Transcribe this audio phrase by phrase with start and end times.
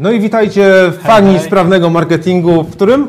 [0.00, 1.46] No i witajcie fani hej.
[1.46, 3.08] sprawnego marketingu, w którym?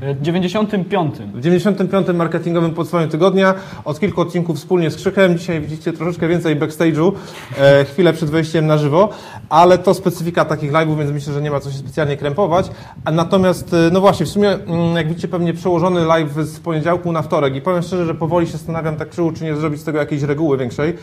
[0.00, 1.14] W 95.
[1.34, 2.06] W 95.
[2.14, 3.54] marketingowym podsumowaniu tygodnia.
[3.84, 5.38] Od kilku odcinków wspólnie z Krzykiem.
[5.38, 7.12] Dzisiaj widzicie troszeczkę więcej backstage'u,
[7.58, 9.08] e, chwilę przed wejściem na żywo,
[9.48, 12.70] ale to specyfika takich live'ów, więc myślę, że nie ma co się specjalnie krępować.
[13.04, 17.12] A natomiast, e, no właśnie, w sumie, mm, jak widzicie, pewnie przełożony live z poniedziałku
[17.12, 19.84] na wtorek i powiem szczerze, że powoli się zastanawiam tak krzywu, czy nie zrobić z
[19.84, 20.94] tego jakiejś reguły większej,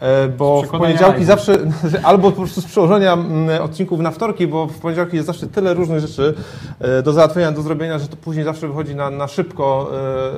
[0.00, 1.24] e, bo w poniedziałki live'u.
[1.24, 1.58] zawsze,
[2.02, 5.74] albo po prostu z przełożenia mm, odcinków na wtorki, bo w poniedziałki jest zawsze tyle
[5.74, 6.34] różnych rzeczy
[6.80, 9.90] e, do załatwienia, do zrobienia, że to później zawsze wychodzi na, na szybko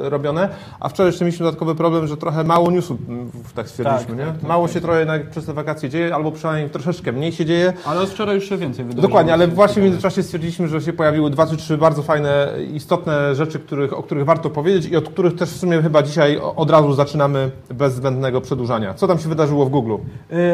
[0.04, 0.48] e, robione.
[0.80, 4.24] A wczoraj jeszcze mieliśmy dodatkowy problem, że trochę mało newsu, mm, tak stwierdziliśmy, Tak, nie?
[4.32, 4.74] tak, tak, mało tak.
[4.74, 7.72] się trochę jednak przez te wakacje dzieje, albo przynajmniej troszeczkę mniej się dzieje.
[7.86, 9.08] Ale od wczoraj już się więcej wydarzyło.
[9.08, 13.34] Dokładnie, ale właśnie w międzyczasie stwierdziliśmy, że się pojawiły dwa czy trzy bardzo fajne, istotne
[13.34, 16.70] rzeczy, których, o których warto powiedzieć i od których też w sumie chyba dzisiaj od
[16.70, 18.94] razu zaczynamy bez zbędnego przedłużania.
[18.94, 19.94] Co tam się wydarzyło w Google?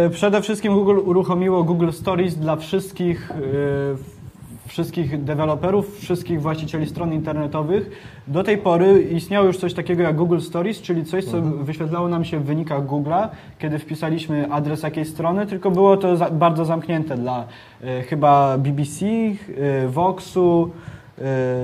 [0.06, 3.34] Y, Przede wszystkim Google uruchomiło Google Stories dla wszystkich, y,
[4.66, 7.90] wszystkich deweloperów, wszystkich właścicieli stron internetowych.
[8.28, 12.24] Do tej pory istniało już coś takiego jak Google Stories, czyli coś, co wyświetlało nam
[12.24, 17.16] się w wynikach Google'a, kiedy wpisaliśmy adres jakiejś strony, tylko było to za, bardzo zamknięte
[17.16, 17.44] dla
[17.84, 19.34] y, chyba BBC, y,
[19.88, 20.70] Voxu,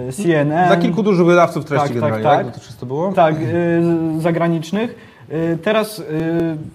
[0.09, 0.67] y, CNN.
[0.67, 2.61] Dla kilku dużych wydawców treści Tak, tak, generalnie, tak.
[2.61, 2.75] tak?
[2.75, 3.13] To było?
[3.13, 5.11] Tak, y, zagranicznych.
[5.63, 6.03] Teraz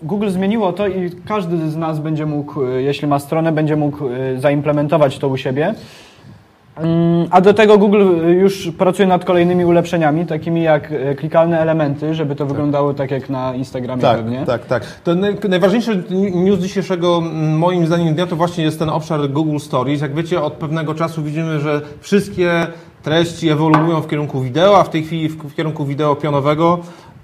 [0.03, 5.19] Google zmieniło to i każdy z nas będzie mógł, jeśli ma stronę, będzie mógł zaimplementować
[5.19, 5.75] to u siebie.
[6.77, 8.01] Mm, A do tego Google
[8.39, 13.29] już pracuje nad kolejnymi ulepszeniami, takimi jak y, klikalne elementy, żeby to wyglądało tak jak
[13.29, 14.43] na Instagramie Tak, pewnie.
[14.45, 14.83] tak, tak.
[15.03, 17.21] To naj- najważniejszy news dzisiejszego
[17.57, 20.01] moim zdaniem dnia to właśnie jest ten obszar Google Stories.
[20.01, 22.67] Jak wiecie, od pewnego czasu widzimy, że wszystkie
[23.03, 26.79] treści ewoluują w kierunku wideo, a w tej chwili w, kierunku wideo pionowego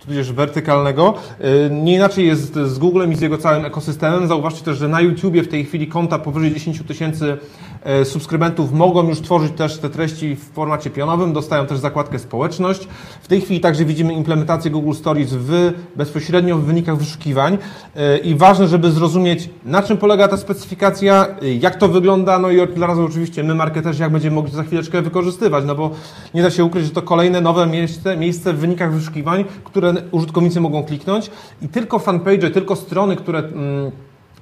[0.05, 1.13] tudzież wertykalnego.
[1.41, 4.27] Y, Nie inaczej jest z Googlem i z jego całym ekosystemem.
[4.27, 7.37] Zauważcie też, że na YouTubie w tej chwili konta powyżej 10 tysięcy
[7.80, 12.87] e, subskrybentów mogą już tworzyć też te treści w formacie pionowym, dostają też zakładkę społeczność.
[13.21, 17.57] W tej chwili także widzimy implementację Google Stories w, bezpośrednio w wynikach wyszukiwań
[17.95, 22.51] E, i ważne, żeby zrozumieć na czym polega ta specyfikacja, e, jak to wygląda, no
[22.51, 25.91] i od razu oczywiście my marketerzy jak będziemy mogli za chwileczkę wykorzystywać, no bo
[26.33, 30.61] nie da się ukryć, że to kolejne nowe miejsce, miejsce w wynikach wyszukiwań, które użytkownicy
[30.61, 31.31] mogą kliknąć
[31.61, 33.91] i tylko fanpage, tylko strony, które mm,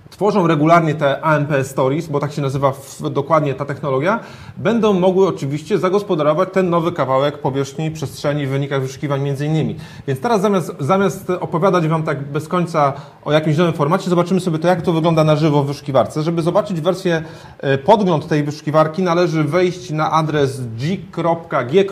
[0.09, 4.19] tworzą regularnie te AMP Stories, bo tak się nazywa w, dokładnie ta technologia,
[4.57, 9.75] będą mogły oczywiście zagospodarować ten nowy kawałek powierzchni przestrzeni w wynikach wyszukiwań między innymi.
[10.07, 12.93] Więc teraz zamiast, zamiast opowiadać Wam tak bez końca
[13.25, 16.23] o jakimś nowym formacie, zobaczymy sobie to, jak to wygląda na żywo w wyszukiwarce.
[16.23, 17.23] Żeby zobaczyć wersję,
[17.59, 21.89] e, podgląd tej wyszukiwarki, należy wejść na adres g.g.co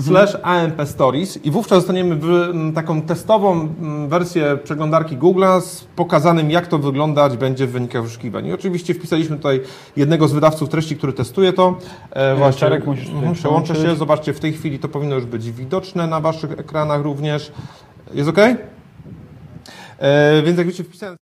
[0.00, 2.18] slash AMP Stories i wówczas dostaniemy
[2.74, 3.68] taką testową
[4.08, 8.46] wersję przeglądarki Google'a z pokazanym, jak to wyglądać będzie w wynikach wyszukiwań.
[8.46, 9.60] I oczywiście wpisaliśmy tutaj
[9.96, 11.78] jednego z wydawców treści, który testuje to.
[12.10, 15.52] E, Czarek, musisz tutaj Mhm, Przełączę się, zobaczcie, w tej chwili to powinno już być
[15.52, 17.52] widoczne na Waszych ekranach również.
[18.14, 18.38] Jest ok?
[19.98, 21.16] E, więc jak wiecie, wpisałem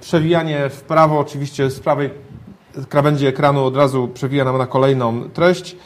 [0.00, 2.10] Przewijanie w prawo, oczywiście z prawej
[2.88, 5.76] krawędzi ekranu od razu przewija nam na kolejną treść.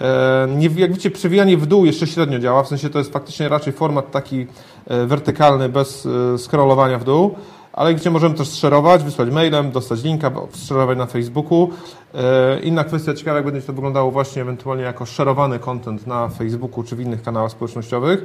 [0.00, 3.72] E, jak widzicie, przewijanie w dół jeszcze średnio działa, w sensie to jest faktycznie raczej
[3.72, 4.46] format taki
[4.86, 7.34] e, wertykalny, bez e, scrollowania w dół,
[7.72, 10.30] ale gdzie możemy też szerować, wysłać mailem, dostać linka,
[10.66, 11.70] szerować na Facebooku.
[12.14, 16.82] E, Inna kwestia ciekawa, jak będzie to wyglądało właśnie ewentualnie jako szerowany content na Facebooku
[16.82, 18.24] czy w innych kanałach społecznościowych.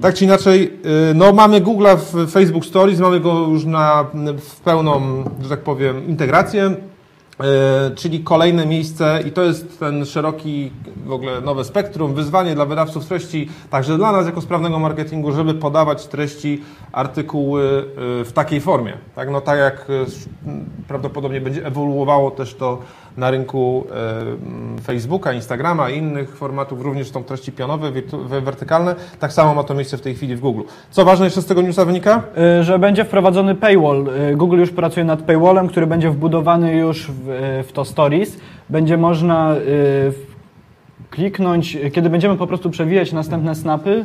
[0.00, 0.78] Tak czy inaczej,
[1.10, 4.04] y, no mamy Google'a w Facebook Stories, mamy go już na
[4.38, 6.76] w pełną, że tak powiem, integrację,
[7.94, 10.70] czyli kolejne miejsce i to jest ten szeroki,
[11.06, 15.54] w ogóle nowe spektrum, wyzwanie dla wydawców treści, także dla nas jako sprawnego marketingu, żeby
[15.54, 17.62] podawać treści, artykuły
[18.20, 18.92] y, w takiej formie.
[19.14, 20.06] Tak, no tak jak y,
[20.88, 22.78] prawdopodobnie będzie ewoluowało też to
[23.16, 27.92] na rynku mm, Facebooka, Instagrama i innych formatów, również są treści pionowe,
[28.40, 28.94] wertykalne.
[29.18, 30.62] Tak samo ma to miejsce w tej chwili w Google.
[30.90, 32.22] Co ważne jeszcze z tego newsa wynika?
[32.60, 34.06] Y, że będzie wprowadzony paywall.
[34.32, 38.36] Y, Google już pracuje nad paywallem, który będzie wbudowany już w, w to Stories.
[38.68, 39.54] Będzie można
[41.12, 44.04] kliknąć, kiedy będziemy po prostu przewijać następne snapy, y,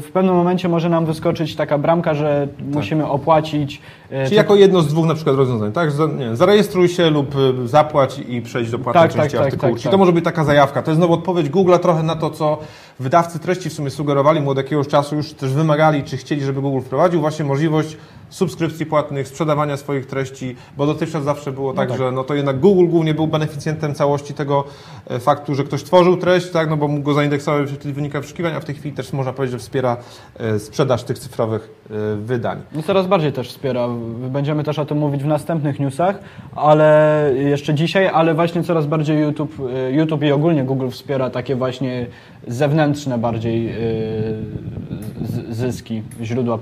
[0.00, 3.80] w pewnym momencie może nam wyskoczyć taka bramka, że musimy opłacić.
[4.12, 5.90] y, Czyli jako jedno z dwóch na przykład rozwiązań, tak?
[6.18, 7.34] Nie, zarejestruj się lub
[7.64, 9.72] y, zapłać i przejdź do płatnej Tak, tak, części tak, artykułu.
[9.72, 9.92] tak, Czyli tak.
[9.92, 10.82] to może być taka zajawka.
[10.82, 12.58] To jest znowu odpowiedź Google'a trochę na to, co
[13.02, 16.60] wydawcy treści w sumie sugerowali mu od jakiegoś czasu, już też wymagali, czy chcieli, żeby
[16.60, 17.96] Google wprowadził właśnie możliwość
[18.32, 21.98] subskrypcji płatnych, sprzedawania swoich treści, bo dotychczas zawsze było tak, tak.
[21.98, 24.64] że no to jednak Google głównie był beneficjentem całości tego
[25.06, 28.54] e, faktu, że ktoś tworzył treść, tak, no bo mógł go zaindeksować w wynikach wyszukiwań,
[28.54, 29.96] a w tej chwili też można powiedzieć, że wspiera
[30.38, 32.62] e, sprzedaż tych cyfrowych e, wydań.
[32.74, 33.88] No coraz bardziej też wspiera.
[34.30, 36.18] Będziemy też o tym mówić w następnych newsach,
[36.56, 39.56] ale jeszcze dzisiaj, ale właśnie coraz bardziej YouTube,
[39.90, 42.06] YouTube i ogólnie Google wspiera takie właśnie
[42.48, 46.58] zewnętrzne bardziej y, zyski, źródła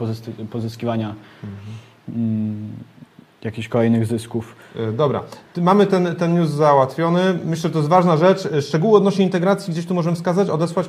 [0.51, 1.15] pozyskiwania.
[2.09, 2.60] Mm,
[3.45, 4.57] jakichś kolejnych zysków.
[4.77, 5.21] E, Dobra,
[5.57, 7.21] mamy ten, ten news załatwiony.
[7.45, 8.47] Myślę, że to jest ważna rzecz.
[8.47, 10.87] E, Szczegóły odnośnie integracji gdzieś tu możemy wskazać, odesłać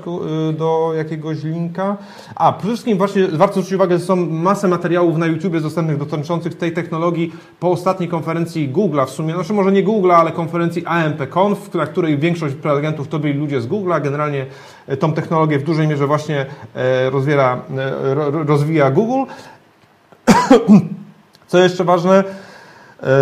[0.50, 1.98] y, do jakiegoś linka.
[2.36, 6.56] A, przede wszystkim właśnie warto zwrócić uwagę, że są masę materiałów na YouTubie dostępnych dotyczących
[6.56, 11.74] tej technologii po ostatniej konferencji Google'a w sumie, znaczy może nie Google'a, ale konferencji AMP-Conf,
[11.76, 14.02] na której większość prelegentów to byli ludzie z Google'a.
[14.02, 14.46] Generalnie
[14.88, 16.46] e, tą technologię w dużej mierze właśnie
[16.76, 19.32] e, rozwiera, e, ro, ro- rozwija Google.
[21.52, 22.24] Co jeszcze ważne,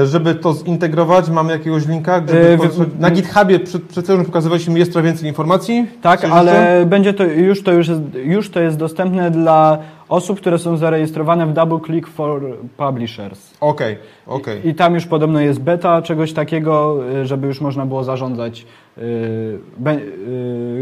[0.06, 4.26] żeby to zintegrować, mamy jakiegoś linka, żeby E, to, w- na GitHubie przed, przed chwilą
[4.26, 5.88] pokazywaliśmy jest trochę więcej informacji.
[6.02, 6.86] Tak, ale jeszcze?
[6.86, 9.78] będzie to już, to już, jest, już to jest dostępne dla
[10.10, 12.42] osób, które są zarejestrowane w Double Click for
[12.78, 13.54] Publishers.
[13.62, 13.98] Okej,
[14.28, 14.68] okej.
[14.68, 18.66] I tam już podobno jest beta czegoś takiego, y, żeby już można było zarządzać,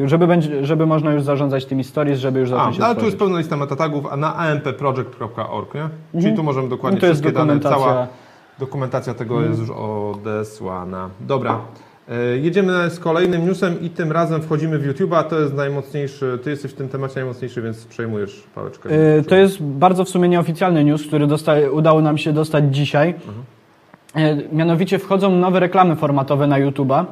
[0.05, 3.05] żeby, będzie, żeby można już zarządzać tymi stories, żeby już A, zacząć no, ale tu
[3.05, 6.21] jest pełna lista metatagów a na ampproject.org, nie?
[6.21, 8.07] Czyli tu możemy dokładnie No to wszystkie dane, cała
[8.59, 11.09] dokumentacja tego jest już odesłana.
[11.21, 11.59] Dobra.
[12.09, 15.23] E, Jedziemy z kolejnym newsem i tym razem wchodzimy w YouTube'a.
[15.23, 18.89] To jest najmocniejszy, ty jesteś w tym temacie najmocniejszy, więc przejmujesz pałeczkę.
[19.19, 23.13] Y, To jest bardzo w sumie nieoficjalny news, który dosta- udało nam się dostać dzisiaj.
[24.17, 27.05] Y, Mianowicie wchodzą nowe reklamy formatowe na YouTube'a.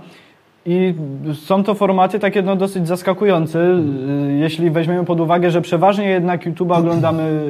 [0.67, 0.93] I
[1.33, 3.59] są to formaty takie no, dosyć zaskakujące,
[4.29, 7.41] y, jeśli weźmiemy pod uwagę, że przeważnie jednak YouTube'a oglądamy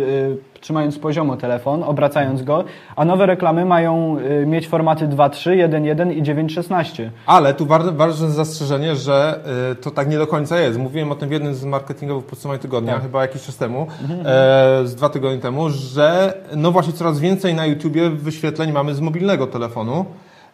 [0.65, 2.63] trzymając poziomo telefon, obracając go,
[2.95, 7.09] a nowe reklamy mają y, mieć formaty 2.3, 1.1 i 9.16.
[7.25, 7.65] Ale tu
[7.95, 9.39] ważne, zastrzeżenie, że
[9.71, 10.79] y, to tak nie do końca jest.
[10.79, 13.01] Mówiłem o tym w jednym z marketingowych podsumowań tygodnia, Tak.
[13.01, 13.87] chyba jakiś czas temu,
[14.25, 18.99] e, z dwa tygodnie temu, że no właśnie coraz więcej na YouTubie wyświetleń mamy z
[19.01, 20.05] mobilnego telefonu.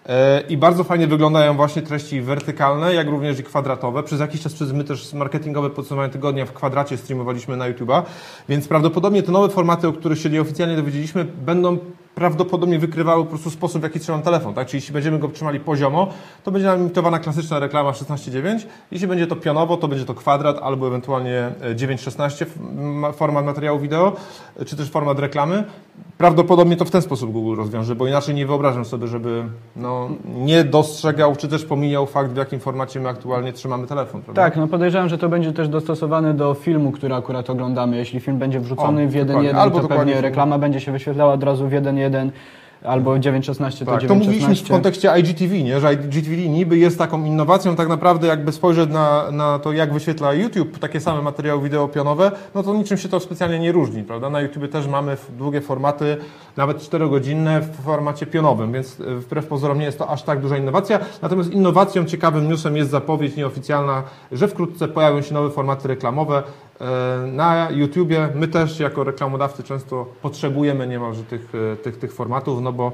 [0.10, 4.04] E, I bardzo fajnie wyglądają właśnie treści wertykalne, jak również i kwadratowe.
[4.04, 8.02] Przez jakiś czas przez my też marketingowe podsumowanie tygodnia w kwadracie streamowaliśmy na YouTube'a,
[8.50, 11.78] więc prawdopodobnie te nowe formaty, o których się nieoficjalnie dowiedzieliśmy, będą
[12.16, 14.54] prawdopodobnie wykrywały po prostu sposób, w jaki trzymam telefon.
[14.54, 14.68] Tak?
[14.68, 16.08] Czyli jeśli będziemy go trzymali poziomo,
[16.44, 18.60] to będzie nam emitowana klasyczna reklama 16.9.
[18.92, 23.46] Jeśli będzie to pionowo, to będzie to kwadrat albo ewentualnie e, 9.16 f- ma- format
[23.46, 24.14] materiału wideo,
[24.60, 25.64] e, czy też format reklamy.
[26.18, 29.44] Prawdopodobnie to w ten sposób Google rozwiąże, bo inaczej nie wyobrażam sobie, żeby
[29.76, 34.22] no, nie dostrzegał, czy też pomijał fakt, w jakim formacie my aktualnie trzymamy telefon.
[34.22, 34.42] Prawda?
[34.44, 37.98] Tak, no podejrzewam, że to będzie też dostosowane do filmu, który akurat oglądamy.
[37.98, 39.52] Jeśli film będzie wrzucony O, w dokładnie.
[39.54, 42.01] 1.1, Albo to dokładnie pewnie reklama będzie się wyświetlała od razu w 1.1
[42.84, 44.70] albo 9.16 to Tak, to mówiliśmy w 9.16.
[44.70, 45.80] kontekście IGTV, nie?
[45.80, 50.34] że IGTV niby jest taką innowacją, tak naprawdę jakby spojrzeć na, na to, jak wyświetla
[50.34, 54.30] YouTube takie same materiały wideo pionowe, no to niczym się to specjalnie nie różni, prawda?
[54.30, 56.18] Na YouTube też mamy długie formaty,
[56.58, 60.58] nawet 4-godzinne w formacie pionowym, więc e, wbrew pozorom nie jest to aż tak duża
[60.58, 61.00] innowacja.
[61.22, 66.44] Natomiast innowacją, ciekawym newsem jest zapowiedź nieoficjalna, że wkrótce pojawią się nowe formaty reklamowe
[67.28, 68.30] na YouTubie.
[68.36, 72.92] My też jako reklamodawcy często potrzebujemy niemalże tych, e, tych, tych formatów, no bo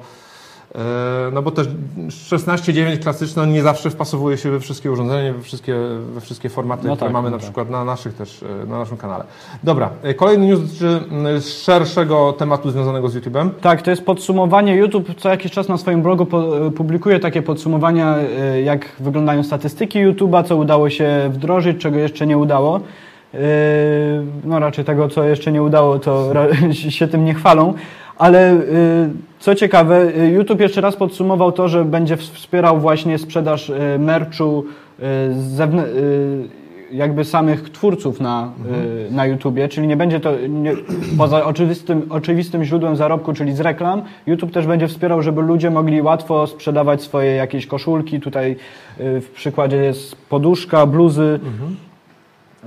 [0.75, 1.67] E, No bo też
[2.07, 5.75] 16.9 klasyczne nie zawsze wpasowuje się we wszystkie urządzenia, we wszystkie,
[6.13, 7.43] we wszystkie formaty, No które tak, mamy no na tak.
[7.43, 9.23] przykład na naszych też, e, na naszym kanale.
[9.63, 11.01] Dobra, e, kolejny news dotyczy
[11.41, 13.49] szerszego tematu związanego z YouTube'em.
[13.61, 14.75] Tak, to jest podsumowanie.
[14.75, 16.25] YouTube co jakiś czas na swoim blogu
[16.75, 22.37] publikuje takie podsumowania, e, jak wyglądają statystyki YouTube'a, co udało się wdrożyć, czego jeszcze nie
[22.37, 22.79] udało.
[23.37, 23.41] E,
[24.43, 26.33] No raczej tego, co jeszcze nie udało, to
[26.71, 27.73] się tym nie chwalą.
[28.17, 28.57] Ale e,
[29.39, 34.63] co ciekawe, e, YouTube jeszcze raz podsumował to, że będzie wspierał właśnie sprzedaż merchu
[36.91, 38.51] jakby samych twórców na,
[39.09, 40.73] y, na YouTubie, czyli nie będzie to nie,
[41.17, 46.01] poza oczywistym, oczywistym źródłem zarobku, czyli z reklam, YouTube też będzie wspierał, żeby ludzie mogli
[46.01, 48.19] łatwo sprzedawać swoje jakieś koszulki.
[48.19, 48.55] Tutaj
[48.99, 51.39] w przykładzie jest poduszka, bluzy.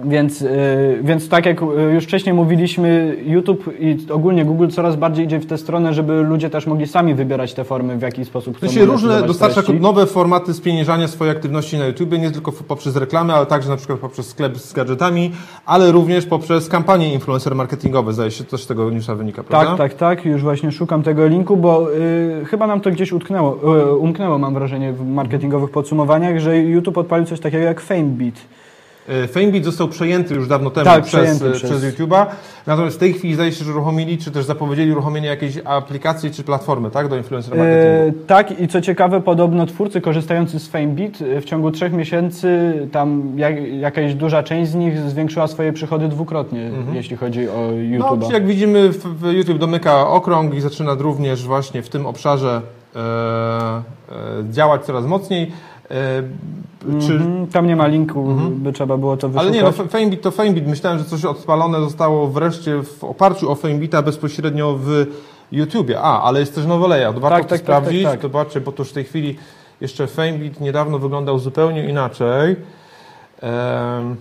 [0.05, 1.65] Więc, y, więc tak jak y,
[1.95, 6.51] już wcześniej mówiliśmy, YouTube i ogólnie Google coraz bardziej idzie w tę stronę, żeby ludzie
[6.51, 9.83] też mogli sami wybierać te formy, w jaki sposób chcą To się różne dostarcza treści.
[9.83, 13.99] nowe formaty spieniężania swojej aktywności na YouTube, nie tylko poprzez reklamy, ale także na przykład
[13.99, 15.33] poprzez sklep z gadżetami,
[15.67, 18.13] ale również poprzez kampanie influencer marketingowe.
[18.13, 19.77] Zdaje się, też z tego newsa wynika, prawda?
[19.77, 20.25] Tak, tak, tak.
[20.25, 23.59] Już właśnie szukam tego linku, bo y, chyba nam to gdzieś utknęło,
[23.91, 28.35] y, umknęło, mam wrażenie, w marketingowych podsumowaniach, że YouTube odpalił coś takiego jak FameBeat.
[29.11, 32.27] E, Famebit został przejęty już dawno temu Tak, przez, e, przez- przez YouTube'a,
[32.67, 36.43] natomiast w tej chwili zdaje się, że uruchomili, czy też zapowiedzieli uruchomienie jakiejś aplikacji czy
[36.45, 38.23] platformy, tak, do influencer marketingu.
[38.23, 43.33] E, tak, i co ciekawe, podobno twórcy korzystający z FameBit w ciągu trzech miesięcy, tam
[43.37, 48.27] jak, jakaś duża część z nich zwiększyła swoje przychody dwukrotnie, jeśli chodzi o No, YouTube.
[48.27, 52.61] czy jak widzimy, w, w YouTube domyka okrąg i zaczyna również właśnie w tym obszarze
[52.97, 53.83] e, e,
[54.51, 55.53] działać coraz mocniej.
[55.91, 56.23] E,
[57.07, 59.47] czy, Mhm, tam nie ma linku, by trzeba było to wyszukać.
[59.47, 60.67] ale nie, no Famebit to Famebit.
[60.67, 65.07] Myślałem, że coś odpalone zostało wreszcie w oparciu o Famebita bezpośrednio w
[65.53, 66.01] YouTubie.
[66.01, 67.13] A, ale jest też Nowoleja.
[67.13, 68.03] To warto Tak, to tak, tak, sprawdzić.
[68.03, 68.23] tak, tak.
[68.23, 69.37] Zobaczcie, bo to już w tej chwili
[69.81, 72.57] jeszcze Famebit niedawno wyglądał zupełnie inaczej.
[73.41, 74.17] Em,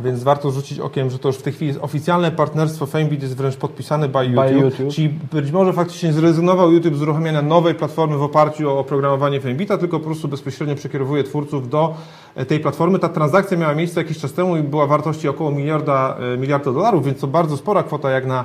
[0.00, 3.36] więc warto rzucić okiem, że to już w tej chwili jest oficjalne partnerstwo Famebit jest
[3.36, 4.44] wręcz podpisane by YouTube.
[4.44, 4.94] By YouTube.
[4.94, 9.78] Czyli być może faktycznie zrezygnował YouTube z uruchomienia nowej platformy w oparciu o oprogramowanie Famebita,
[9.78, 11.94] tylko po prostu bezpośrednio przekierowuje twórców do
[12.34, 12.98] e, tej platformy.
[12.98, 17.04] Ta transakcja miała miejsce jakiś czas temu i była wartości około miliarda, e, miliarda dolarów,
[17.04, 18.44] więc to bardzo spora kwota jak na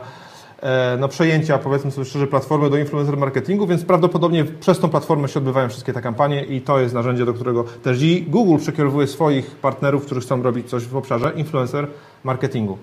[0.99, 5.39] no, przejęcia, powiedzmy sobie szczerze, platformy do influencer marketingu, więc prawdopodobnie przez tą platformę się
[5.39, 9.55] odbywają wszystkie te kampanie i to jest narzędzie, do którego też i Google przekierowuje swoich
[9.55, 11.87] partnerów, którzy chcą robić coś w obszarze influencer
[12.23, 12.77] marketingu.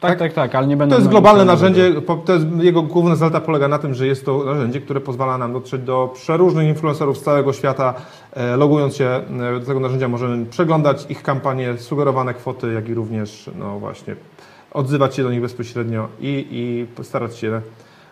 [0.00, 0.94] tak, tak, tak, ale nie będę...
[0.94, 1.92] To jest globalne narzędzie,
[2.24, 5.52] to jest, jego główna zaleta polega na tym, że jest to narzędzie, które pozwala nam
[5.52, 7.94] dotrzeć do przeróżnych influencerów z całego świata.
[8.32, 12.94] E, Logując się e, do tego narzędzia możemy przeglądać ich kampanie, sugerowane kwoty, jak i
[12.94, 14.16] również no właśnie
[14.72, 16.86] odzywać się do nich bezpośrednio i, i
[17.36, 17.60] się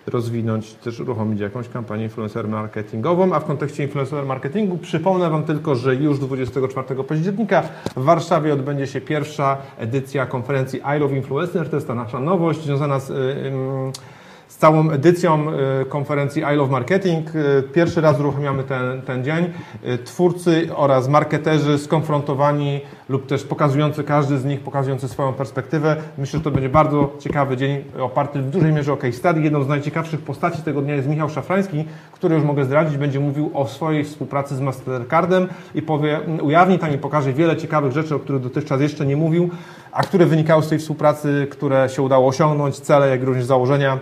[0.06, 5.74] rozwinąć, też uruchomić jakąś kampanię influencer marketingową, a w kontekście influencer marketingu przypomnę Wam tylko,
[5.74, 7.62] że już 24 października
[7.96, 12.62] w Warszawie odbędzie się pierwsza edycja konferencji I Love Influencer, to jest ta nasza nowość
[12.62, 14.19] związana z, y, ym, z
[14.60, 15.46] całą edycją
[15.82, 17.34] y, konferencji I Love Marketing.
[17.34, 19.44] Y, Pierwszy raz uruchamiamy ten, ten dzień.
[19.84, 25.96] Y, Twórcy oraz marketerzy skonfrontowani lub też pokazujący, każdy z nich pokazujący swoją perspektywę.
[26.18, 29.40] Myślę, że to będzie bardzo ciekawy dzień oparty w dużej mierze o case study.
[29.40, 33.50] Jedną z najciekawszych postaci tego dnia jest Michał Szafrański, który już mogę zdradzić, będzie mówił
[33.54, 38.18] o swojej współpracy z Mastercardem i powie, ujawni tam i pokaże wiele ciekawych rzeczy, o
[38.18, 39.50] których dotychczas jeszcze nie mówił,
[39.92, 43.98] a które wynikały z tej współpracy, które się udało osiągnąć, cele, jak również założenia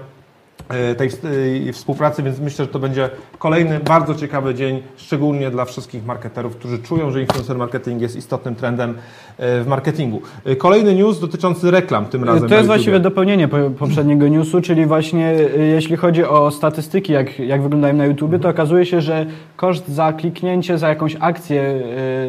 [0.68, 1.08] e, tej
[1.68, 6.56] e, współpracy, więc myślę, że to będzie kolejny bardzo ciekawy dzień, szczególnie dla wszystkich marketerów,
[6.56, 8.94] którzy czują, że influencer marketing jest istotnym trendem
[9.38, 10.22] e, w marketingu.
[10.58, 12.48] Kolejny news dotyczący reklam tym razem.
[12.48, 15.34] To jest właściwie dopełnienie po- poprzedniego newsu, czyli właśnie
[15.74, 20.12] jeśli chodzi o statystyki, jak, jak wyglądają na YouTube, to okazuje się, że koszt za
[20.12, 21.82] kliknięcie, za jakąś akcję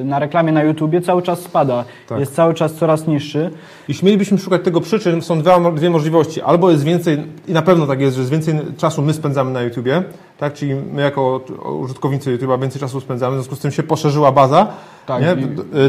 [0.04, 1.86] na reklamie na YouTube cały czas spada.
[2.08, 2.20] Tak.
[2.20, 3.50] Jest cały czas coraz niższy.
[3.88, 6.42] Jeśli mielibyśmy szukać tego przyczyn, są dwa, dwie możliwości.
[6.42, 7.18] Albo jest więcej,
[7.48, 10.04] i na pewno tak jest, że więcej czasu my spędzamy na YouTubie,
[10.38, 10.54] tak?
[10.54, 11.42] czyli my jako
[11.80, 14.68] użytkownicy YouTube'a więcej czasu spędzamy, w związku z tym się poszerzyła baza.
[15.06, 15.24] Tak,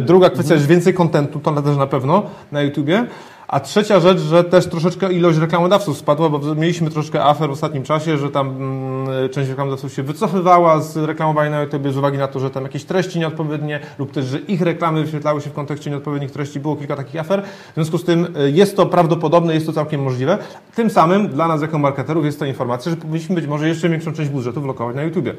[0.01, 3.07] Druga kwestia, jest więcej kontentu, to też na pewno na YouTubie.
[3.51, 7.83] A trzecia rzecz, że też troszeczkę ilość reklamodawców spadła, bo mieliśmy troszkę afer w ostatnim
[7.83, 12.29] czasie, że tam mm, część reklamodawców się wycofywała z reklamowania na YouTube z uwagi na
[12.29, 15.91] to, że tam jakieś treści nieodpowiednie lub też, że ich reklamy wyświetlały się w kontekście
[15.91, 16.61] nieodpowiednich treści.
[16.61, 17.43] Było kilka takich afer.
[17.43, 20.39] W związku z tym y, jest to prawdopodobne, jest to całkiem możliwe.
[20.75, 24.13] Tym samym dla nas jako marketerów jest to informacja, że powinniśmy być może jeszcze większą
[24.13, 25.35] część budżetu wlokować na YouTubie.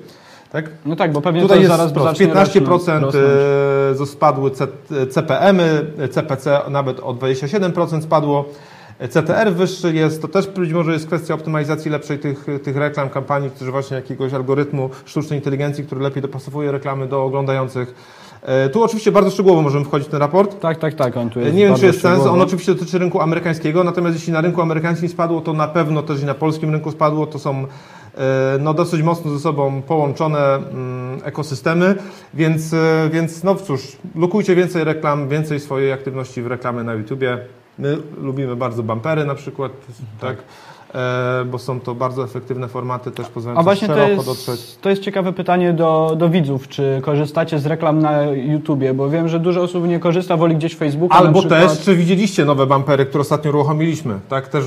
[0.52, 0.70] Tak?
[0.86, 3.16] No tak, bo pewnie Tutaj to jest zaraz zacznie 15% rosnąć-
[4.02, 4.52] e, spadły
[5.10, 8.46] CPM-y, CPC nawet o 27% spadło.
[9.10, 13.50] CTR wyższy jest, to też być może jest kwestia optymalizacji lepszej tych, tych reklam, kampanii,
[13.60, 17.96] czy właśnie jakiegoś algorytmu sztucznej inteligencji, który lepiej dopasowuje reklamy do oglądających.
[18.42, 20.60] E, Tu oczywiście bardzo szczegółowo możemy wchodzić w ten raport.
[20.60, 22.26] Tak, tak, tak, on tu jest Nie wiem, czy jest sens.
[22.26, 26.22] On oczywiście dotyczy rynku amerykańskiego, natomiast jeśli na rynku amerykańskim spadło, to na pewno też
[26.22, 27.28] i na polskim rynku spadło.
[27.28, 27.68] To są e,
[28.60, 31.96] no, dosyć mocno ze sobą połączone mm, ekosystemy,
[32.34, 37.38] więc, e, więc no cóż, lukujcie więcej reklam, więcej swojej aktywności w reklamy na YouTubie.
[37.80, 39.72] My lubimy bardzo bumpery na przykład,
[40.20, 40.38] tak?
[40.38, 40.71] E,
[41.46, 44.78] bo są to bardzo efektywne formaty, też pozwalające właśnie to szeroko jest, dotrzeć.
[44.82, 49.28] to jest ciekawe pytanie do, do widzów, czy korzystacie z reklam na YouTubie, bo wiem,
[49.30, 51.70] że dużo osób nie korzysta, woli gdzieś Facebooka Albo przykład.
[51.70, 54.20] też, czy widzieliście nowe bampery, które ostatnio uruchomiliśmy?
[54.30, 54.66] Tak, też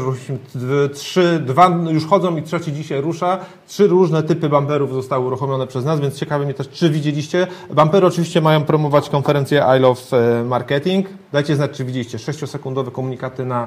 [0.94, 3.38] trzy, dwa już chodzą i trzeci dzisiaj rusza.
[3.66, 7.46] Trzy różne typy bamperów zostały uruchomione przez nas, więc ciekawe mnie też, czy widzieliście.
[7.70, 11.06] Bampery oczywiście mają promować konferencję I Love e, Marketing.
[11.32, 12.18] Dajcie znać, czy widzieliście.
[12.18, 13.66] Sześciosekundowe komunikaty na e,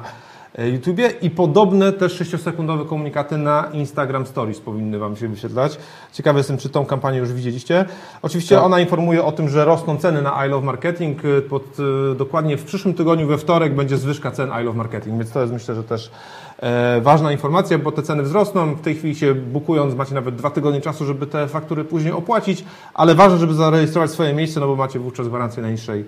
[0.72, 5.78] YouTubie i podobne też sześciosekundowe komunikaty na Instagram Stories powinny Wam się wyświetlać.
[6.14, 7.86] Ciekawy jestem, czy tą kampanię już widzieliście.
[8.22, 8.64] Oczywiście Tak.
[8.64, 11.26] ona informuje o tym, że rosną ceny na I Love Marketing.
[11.26, 15.18] Y, Pod, y, dokładnie w przyszłym tygodniu, we wtorek, będzie zwyżka cen I Love Marketing,
[15.18, 16.12] więc to jest myślę, że też
[16.60, 18.76] e, ważna informacja, bo te ceny wzrosną.
[18.76, 22.66] W tej chwili się bukując, macie nawet dwa tygodnie czasu, żeby te faktury później opłacić,
[22.94, 26.06] ale ważne, żeby zarejestrować swoje miejsce, no bo macie wówczas gwarancję najniższej e,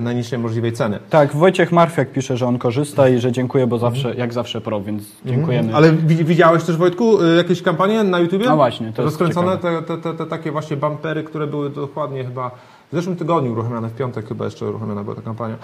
[0.00, 0.98] najniższej możliwej ceny.
[1.10, 4.80] Tak, Wojciech Marfiak pisze, że on korzysta i że dziękuję, bo zawsze, jak zawsze pro,
[4.80, 5.74] więc dziękujemy.
[5.76, 8.46] Ale wi- widziałeś też, Wojtku, y, jakieś kampanie na YouTubie?
[8.46, 12.50] No właśnie, to Rozkręcone te, te, te, te takie właśnie bumpery, które były dokładnie chyba
[12.92, 15.54] w zeszłym tygodniu uruchomione, w piątek chyba jeszcze uruchomiona była ta kampania.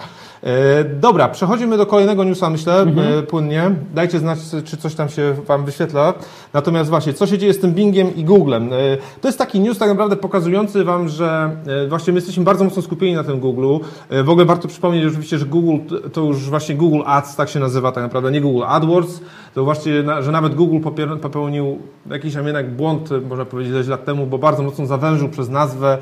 [0.43, 3.19] E, dobra, przechodzimy do kolejnego newsa, myślę, Mhm.
[3.19, 3.71] e, płynnie.
[3.93, 6.13] Dajcie znać, czy coś tam się Wam wyświetla.
[6.53, 8.69] Natomiast właśnie, co się dzieje z tym Bingiem i Googlem?
[8.73, 8.77] E,
[9.21, 11.51] to jest taki news tak naprawdę pokazujący Wam, że
[11.85, 13.79] e, właśnie my jesteśmy bardzo mocno skupieni na tym Google'u.
[14.09, 17.59] E, w ogóle warto przypomnieć oczywiście, że Google to- już właśnie Google Ads tak się
[17.59, 19.19] nazywa tak naprawdę, nie Google AdWords.
[19.53, 20.79] To właśnie, że nawet Google
[21.21, 25.97] popełnił jakiś tam jednak błąd, można powiedzieć, lat temu, bo bardzo mocno zawężył przez nazwę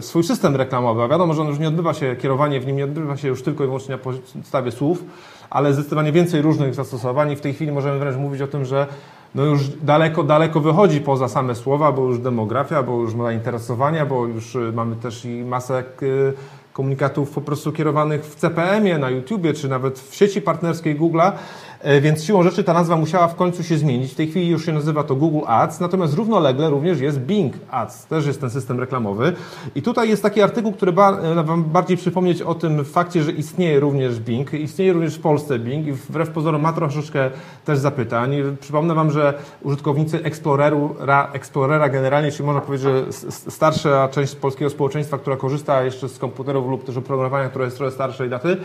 [0.00, 1.02] swój system reklamowy.
[1.02, 3.42] A wiadomo, że on już nie odbywa się, kierowanie w nim nie odbywa się już
[3.42, 5.04] tylko i wyłącznie na podstawie słów,
[5.50, 7.32] ale zdecydowanie więcej różnych zastosowań.
[7.32, 8.86] I w tej chwili możemy wręcz mówić o tym, że
[9.34, 14.26] no już daleko, daleko wychodzi poza same słowa, bo już demografia, bo już zainteresowania, bo
[14.26, 16.32] już y, mamy też i masę y,
[16.72, 21.32] komunikatów po prostu kierowanych w CPM-ie, na YouTubie, czy nawet w sieci partnerskiej Google'a,
[21.77, 24.12] E, więc siłą rzeczy ta nazwa musiała w końcu się zmienić.
[24.12, 28.06] W tej chwili już się nazywa to Google Ads, natomiast równolegle również jest Bing Ads,
[28.06, 29.32] też jest ten system reklamowy.
[29.74, 33.32] I tutaj jest taki artykuł, który ba e, Wam bardziej przypomnieć o tym fakcie, że
[33.32, 37.30] istnieje również Bing, istnieje również w Polsce Bing i wbrew pozorom ma troszeczkę
[37.64, 38.36] też zapytań.
[38.60, 43.12] Przypomnę Wam, że użytkownicy Explorera, Explorera generalnie, czyli można powiedzieć, że
[43.50, 47.92] starsza część polskiego społeczeństwa, która korzysta jeszcze z komputerów lub też oprogramowania, które jest trochę
[47.92, 48.56] starszej daty,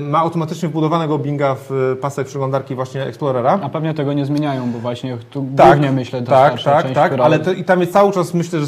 [0.00, 3.58] ma automatycznie wbudowanego Binga w y, pasek przeglądarki właśnie Explorera.
[3.62, 6.94] A pewnie tego nie zmieniają, bo właśnie tu Tak, głównie myślę ta tak, tak, część,
[6.94, 7.24] tak, która...
[7.24, 8.66] ale to, i tam jest cały czas, myślę, że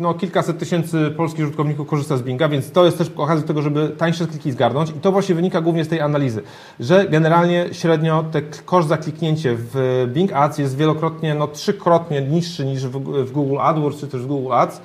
[0.00, 3.62] no, kilkaset tysięcy polskich użytkowników korzysta z Binga, więc to jest też okazja do tego,
[3.62, 6.42] żeby tańsze kliki zgarnąć i to właśnie wynika głównie z tej analizy,
[6.80, 12.64] że generalnie średnio te koszt za kliknięcie w Bing Ads jest wielokrotnie, no trzykrotnie niższy
[12.64, 14.80] niż w, w Google AdWords czy też w Google Ads.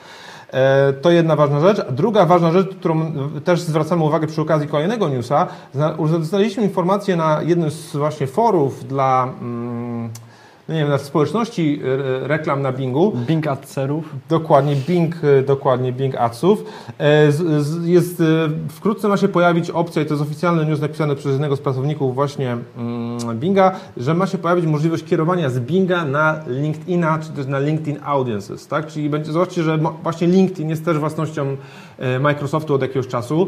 [0.54, 1.82] E, To jedna ważna rzecz.
[1.92, 3.12] Druga ważna rzecz, którą
[3.44, 5.48] też zwracamy uwagę przy okazji kolejnego newsa,
[6.22, 10.10] znaleźliśmy informację na jednym z właśnie forów dla, mm,
[10.70, 11.82] no nie wiem, dla społeczności
[12.24, 14.16] e, reklam na Bingu, Bing Adserów.
[14.30, 16.64] Dokładnie, Bing, e, dokładnie Bing Adsów.
[17.00, 17.32] E,
[17.84, 18.24] Jest,
[18.70, 22.16] wkrótce ma się pojawić opcja, i to jest oficjalny news napisany przez jednego z pracowników
[22.16, 27.46] właśnie mm, Binga, że ma się pojawić możliwość kierowania z Binga na LinkedIna, czy też
[27.46, 28.88] na LinkedIn Audiences, tak?
[28.88, 31.58] Czyli będzie, zobaczcie, że właśnie LinkedIn jest też własnością
[32.20, 33.48] Microsoftu od jakiegoś czasu.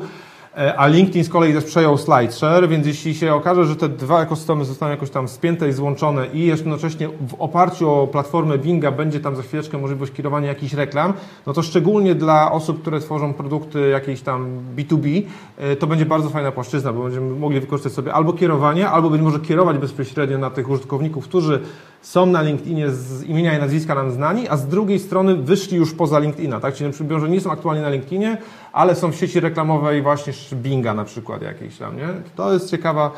[0.57, 4.21] E, A LinkedIn z kolei też przejął SlideShare, więc jeśli się okaże, że te dwa
[4.21, 9.19] ekosystemy zostaną jakoś tam spięte i złączone i jednocześnie w oparciu o platformę Binga będzie
[9.19, 11.13] tam za chwileczkę możliwość kierowania jakichś reklam,
[11.45, 15.21] no to szczególnie dla osób, które tworzą produkty jakieś tam B2B,
[15.57, 19.21] e, to będzie bardzo fajna płaszczyzna, bo będziemy mogli wykorzystać sobie albo kierowanie, albo być
[19.21, 21.61] może kierować bezpośrednio na tych użytkowników, którzy
[22.01, 25.93] są na LinkedInie z imienia i nazwiska nam znani, a z drugiej strony wyszli już
[25.93, 26.73] poza LinkedIna, tak?
[26.73, 28.37] Czyli na przykład, że nie są aktualnie na LinkedInie,
[28.73, 32.07] ale są w sieci reklamowej właśnie Binga na przykład jakiejś tam, nie?
[32.35, 33.11] To jest ciekawa,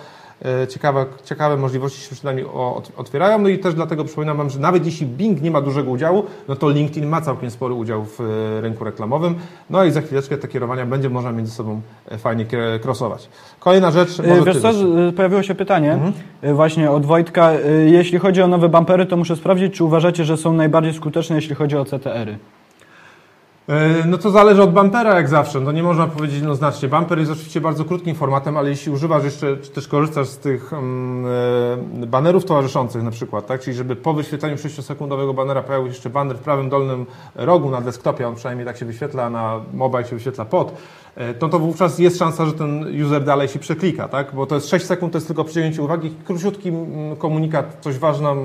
[0.45, 2.45] e, ciekawa, ciekawe możliwości się przynajmniej
[2.97, 6.23] otwierają, no i też dlatego przypominam Wam, że nawet jeśli Bing nie ma dużego udziału,
[6.47, 9.35] no to LinkedIn ma całkiem spory udział w e, rynku reklamowym,
[9.69, 12.45] no i za chwileczkę te kierowania będzie można między sobą e, fajnie
[12.83, 13.29] crossować.
[13.59, 14.69] Kolejna rzecz, Wiesz co,
[15.15, 16.13] pojawiło się pytanie Mhm.
[16.55, 17.51] właśnie od Wojtka.
[17.85, 21.55] Jeśli chodzi o nowe bumpery, to muszę sprawdzić, czy uważacie, że są najbardziej skuteczne, jeśli
[21.55, 22.37] chodzi o CTR-y.
[23.71, 25.59] E, No to zależy od bumpera jak zawsze.
[25.59, 26.89] No nie można powiedzieć jednoznacznie.
[26.89, 30.73] Bumper jest oczywiście bardzo krótkim formatem, ale jeśli używasz jeszcze, czy też korzystasz z tych
[30.73, 31.25] mm,
[32.03, 33.61] e, banerów towarzyszących na przykład, tak?
[33.61, 37.05] Czyli żeby po wyświetleniu 6-sekundowego banera pojawił się jeszcze baner w prawym dolnym
[37.35, 40.77] rogu na desktopie, on przynajmniej tak się wyświetla, na mobile się wyświetla pod,
[41.15, 44.35] e, to to wówczas jest szansa, że ten user dalej się przeklika, tak?
[44.35, 48.35] Bo to jest 6 sekund, to jest tylko przycięcie uwagi, króciutki mm, komunikat, coś ważną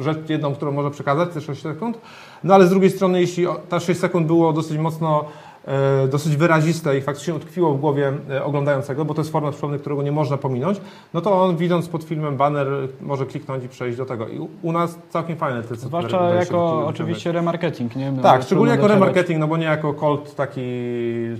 [0.00, 1.98] rzecz, jedną, którą może przekazać, te 6 sekund.
[2.44, 5.24] No ale z drugiej strony, jeśli ta 6 sekund było dosyć mocno,
[5.64, 9.78] e, dosyć wyraziste i faktycznie utkwiło w głowie e, oglądającego, bo to jest format przypomnę,
[9.78, 10.80] którego nie można pominąć,
[11.14, 12.66] no to on widząc pod filmem banner
[13.00, 14.28] może kliknąć i przejść do tego.
[14.28, 18.12] I u, nas całkiem fajne te Zwłaszcza jako oczywiście remarketing, nie?
[18.22, 19.00] Tak, szczególnie jako docierać.
[19.00, 20.60] remarketing, no bo nie jako cold taki,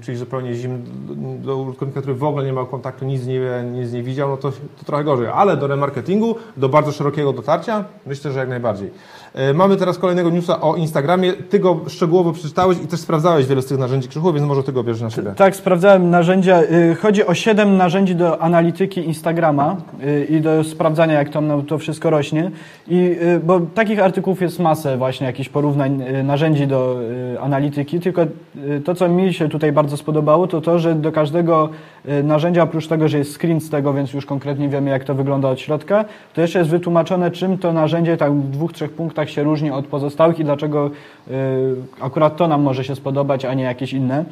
[0.03, 0.79] czyli zupełnie zimny,
[1.39, 4.37] do użytkownika, który w ogóle nie miał kontaktu, nic nie wie, nic nie widział, no
[4.37, 5.27] to, to trochę gorzej.
[5.35, 8.91] Ale do remarketingu, do bardzo szerokiego dotarcia, myślę, że jak najbardziej.
[9.39, 11.33] E, Mamy teraz kolejnego newsa o Instagramie.
[11.33, 14.73] Ty go szczegółowo przeczytałeś i też sprawdzałeś wiele z tych narzędzi Krzychu, więc może ty
[14.73, 15.33] go bierzesz na siebie.
[15.37, 16.63] Tak, sprawdzałem narzędzia.
[16.63, 21.79] Y, Chodzi o 7 narzędzi do analityki Instagrama y, i do sprawdzania, jak tam to
[21.79, 22.51] wszystko rośnie.
[22.89, 27.01] I, bo takich artykułów jest masę, właśnie jakichś porównań narzędzi do
[27.41, 28.01] analityki.
[28.01, 28.23] Tylko
[28.85, 31.69] to, co mi się tutaj bardzo spodobało, to to, że do każdego
[32.25, 35.49] narzędzia, oprócz tego, że jest screen z tego, więc już konkretnie wiemy, jak to wygląda
[35.49, 39.43] od środka, to jeszcze jest wytłumaczone, czym to narzędzie tak w dwóch, trzech punktach się
[39.43, 40.91] różni od pozostałych i dlaczego
[41.29, 41.31] y,
[42.01, 44.25] akurat to nam może się spodobać, a nie jakieś inne.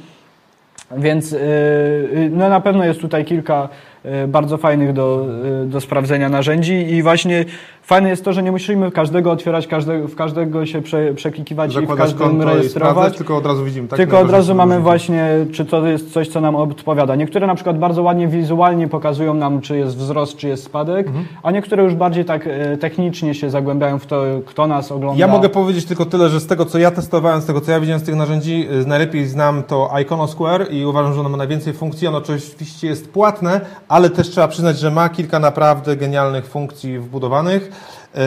[0.97, 3.69] Więc y, y, no na pewno jest tutaj kilka
[4.05, 5.27] y, bardzo fajnych do,
[5.65, 7.45] y, do sprawdzenia narzędzi i właśnie
[7.87, 11.87] fajne jest to, że nie musimy każdego otwierać, każdego, w każdego się prze, przeklikiwać i
[11.87, 13.17] w każdym i sprawdzać, rejestrować.
[13.17, 13.89] tylko od razu widzimy.
[13.89, 13.97] Tak?
[13.97, 17.17] Tylko od razu mamy właśnie, czy to jest coś, co nam odpowiada.
[17.17, 21.27] Niektóre na przykład bardzo ładnie wizualnie pokazują nam, czy jest wzrost, czy jest spadek, Mhm.
[21.43, 25.21] a niektóre już bardziej tak e, technicznie się zagłębiają w to, kto nas ogląda.
[25.21, 27.81] Ja mogę powiedzieć tylko tyle, że z tego co ja testowałem, z tego co ja
[27.81, 31.73] widziałem z tych narzędzi, y, najlepiej znam to Iconosquare i uważam, że ono ma najwięcej
[31.73, 32.09] funkcji.
[32.09, 37.76] Ono oczywiście jest płatne, ale też trzeba przyznać, że ma kilka naprawdę genialnych funkcji wbudowanych.
[38.17, 38.23] Yy,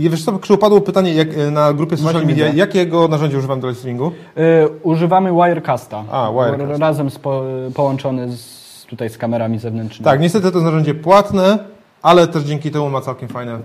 [0.00, 3.60] I wiesz co, Krzył, padło pytanie jak, y, na grupie social media, jakiego narzędzia używam
[3.60, 4.12] do live streamingu?
[4.36, 6.04] E, używamy Wirecasta.
[6.10, 6.80] A, Wirecast.
[6.80, 7.42] Razem z po,
[7.74, 10.04] połączony z, tutaj z kamerami zewnętrznymi.
[10.04, 11.58] Tak, niestety to jest narzędzie płatne,
[12.02, 13.58] ale też dzięki temu ma całkiem fajne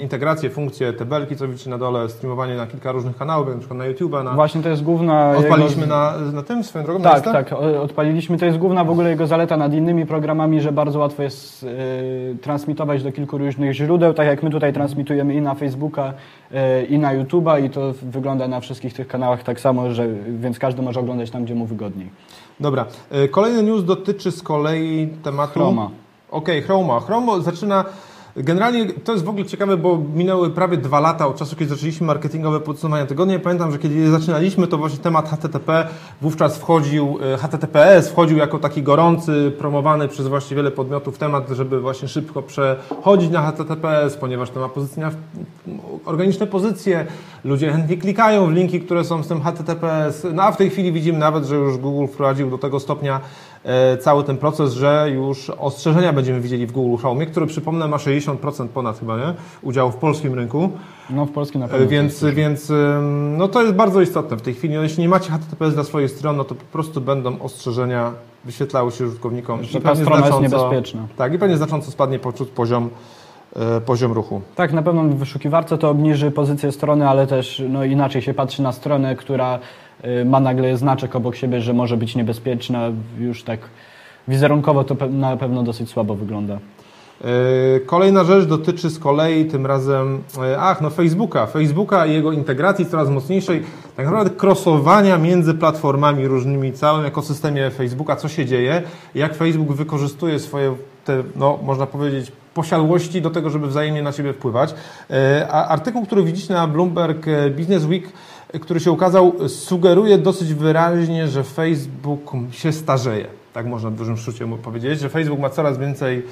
[0.00, 3.78] integracje, funkcje, te belki, co widzicie na dole, streamowanie na kilka różnych kanałów, na przykład
[3.78, 4.32] na YouTube'a, na...
[4.34, 5.94] Właśnie to jest główna Odpaliliśmy jego...
[5.94, 7.02] na, na tym swoją drogą?
[7.02, 7.52] Tak, tak,
[7.82, 8.38] odpaliliśmy.
[8.38, 11.68] To jest główna w ogóle jego zaleta nad innymi programami, że bardzo łatwo jest e,
[12.38, 16.12] transmitować do kilku różnych źródeł, tak jak my tutaj transmitujemy i na Facebooka,
[16.52, 20.58] e, i na YouTube'a i to wygląda na wszystkich tych kanałach tak samo, że, więc
[20.58, 22.10] każdy może oglądać tam, gdzie mu wygodniej.
[22.60, 22.86] Dobra.
[23.10, 25.52] E, Kolejny news dotyczy z kolei tematu...
[25.52, 25.90] Chroma.
[26.30, 27.00] Okej, Chroma.
[27.00, 27.84] Chroma zaczyna...
[28.36, 32.06] Generalnie to jest w ogóle ciekawe, bo minęły prawie dwa lata od czasu, kiedy zaczęliśmy
[32.06, 33.38] marketingowe podsumowania tygodnia.
[33.38, 35.88] Pamiętam, że kiedy zaczynaliśmy, to właśnie temat HTTP
[36.22, 41.80] wówczas wchodził, e, HTTPS wchodził jako taki gorący, promowany przez właśnie wiele podmiotów temat, żeby
[41.80, 45.10] właśnie szybko przechodzić na HTTPS, ponieważ to ma pozycje,
[46.04, 47.06] organiczne pozycje,
[47.44, 50.26] ludzie chętnie klikają w linki, które są z tym HTTPS.
[50.32, 53.20] No a w tej chwili widzimy nawet, że już Google wprowadził do tego stopnia
[54.00, 58.68] cały ten proces, że już ostrzeżenia będziemy widzieli w Google Chrome, który przypomnę ma 60%
[58.68, 59.34] ponad chyba, nie?
[59.62, 60.70] Udziału w polskim rynku.
[61.10, 61.86] No w polskim na E, pewno.
[61.88, 62.72] Więc, więc
[63.38, 64.74] no to jest bardzo istotne w tej chwili.
[64.74, 68.12] No, jeśli nie macie HTTPS dla swojej strony, no to po prostu będą ostrzeżenia
[68.44, 69.64] wyświetlały się użytkownikom.
[69.64, 71.06] Że i ta strona jest znacząco- niebezpieczna.
[71.16, 72.90] Tak, i pewnie znacząco spadnie poczuć poziom,
[73.56, 74.40] e, poziom ruchu.
[74.54, 78.62] Tak, na pewno w wyszukiwarce to obniży pozycję strony, ale też no, inaczej się patrzy
[78.62, 79.58] na stronę, która
[80.24, 82.90] ma nagle znaczek obok siebie, że może być niebezpieczna.
[83.18, 83.60] Już tak
[84.28, 86.58] wizerunkowo to na pewno dosyć słabo wygląda.
[87.24, 91.46] E, Kolejna rzecz dotyczy z kolei tym razem, e, ach, no Facebooka.
[91.46, 93.62] Facebooka i jego integracji coraz mocniejszej,
[93.96, 98.82] tak naprawdę crossowania między platformami różnymi, całym ekosystemie Facebooka, co się dzieje,
[99.14, 104.32] jak Facebook wykorzystuje swoje, te, no, można powiedzieć, posiadłości do tego, żeby wzajemnie na siebie
[104.32, 104.74] wpływać.
[105.50, 108.04] A artykuł, który widzicie na Bloomberg Business Week,
[108.60, 113.26] który się ukazał, sugeruje dosyć wyraźnie, że Facebook się starzeje.
[113.52, 116.22] Tak można w dużym mu powiedzieć, że Facebook ma coraz więcej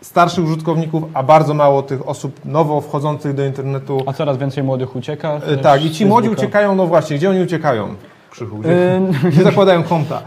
[0.00, 4.02] starszych użytkowników, a bardzo mało tych osób nowo wchodzących do internetu.
[4.06, 5.40] A coraz więcej młodych ucieka.
[5.46, 6.46] E, Tak, i ci młodzi Facebooka.
[6.46, 7.94] uciekają, no właśnie, gdzie oni uciekają?
[8.36, 8.96] Krzychu, gdzie,
[9.26, 10.22] Y, gdzie zakładają konta?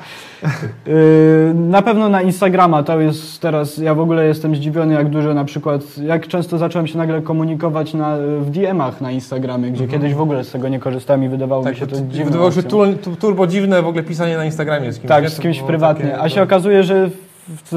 [0.87, 5.33] Yy, Na pewno na Instagrama to jest teraz, ja w ogóle jestem zdziwiony jak dużo
[5.33, 10.13] na przykład, jak często zacząłem się nagle komunikować na, w DM-ach na Instagramie, gdzie kiedyś
[10.13, 12.05] w ogóle z tego nie korzystałem i wydawało mi się to dziwne.
[12.07, 12.17] Mhm.
[12.17, 15.07] Tak, wydawało się tur, tu- turbo dziwne w ogóle pisanie na Instagramie z kimś.
[15.09, 15.29] Tak, nie?
[15.29, 17.09] z kimś prywatnie, takie, a się to- okazuje, że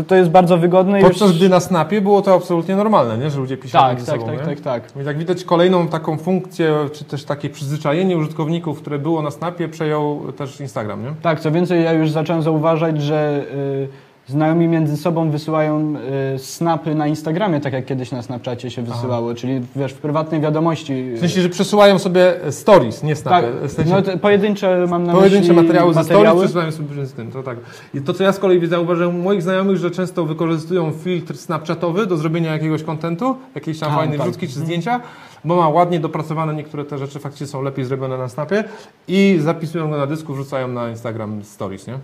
[0.09, 1.39] to jest bardzo wygodne i Podczas już...
[1.39, 3.31] gdy na Snapie było to absolutnie normalne, nie?
[3.31, 4.27] że ludzie piszą Tak, tak, sobą.
[4.27, 4.45] tak, nie?
[4.57, 5.03] tak, tak.
[5.03, 9.69] I tak widać kolejną taką funkcję, czy też takie przyzwyczajenie użytkowników, które było na Snapie,
[9.69, 11.15] przejął też Instagram, nie?
[11.23, 13.89] Tak, co więcej, ja już zacząłem zauważać, że y,
[14.27, 15.95] znajomi między sobą wysyłają
[16.35, 20.41] y, snapy na Instagramie, tak jak kiedyś na Snapchacie się wysyłało, czyli wiesz, w prywatnej
[20.41, 21.13] wiadomości.
[21.17, 23.69] W sensie, że przesyłają sobie stories, nie tak, Snapy.
[23.69, 26.41] W sensie, no, te pojedyncze mam na Pojedyncze myśli materiały ze stories materiały.
[26.41, 27.59] przesyłają sobie z tym, to tak.
[27.95, 32.07] I to, co ja z kolei zauważyłem u moich znajomych, że często wykorzystują filtr snapchatowy
[32.07, 34.27] do zrobienia jakiegoś kontentu, jakiejś tam A, fajnej tak.
[34.27, 35.01] wrzutki czy zdjęcia,
[35.45, 38.65] bo ma ładnie dopracowane niektóre te rzeczy faktycznie są lepiej zrobione na snapie
[39.09, 41.99] i zapisują go na dysku, wrzucają na Instagram stories, nie?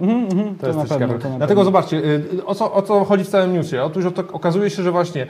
[0.00, 1.18] Mhm, mhm, To, jest na pewno, ciekawe.
[1.18, 3.76] to Dlatego zobaczcie, y, o co, o co chodzi w całym newsie?
[3.82, 5.26] Otóż o to, okazuje się, że właśnie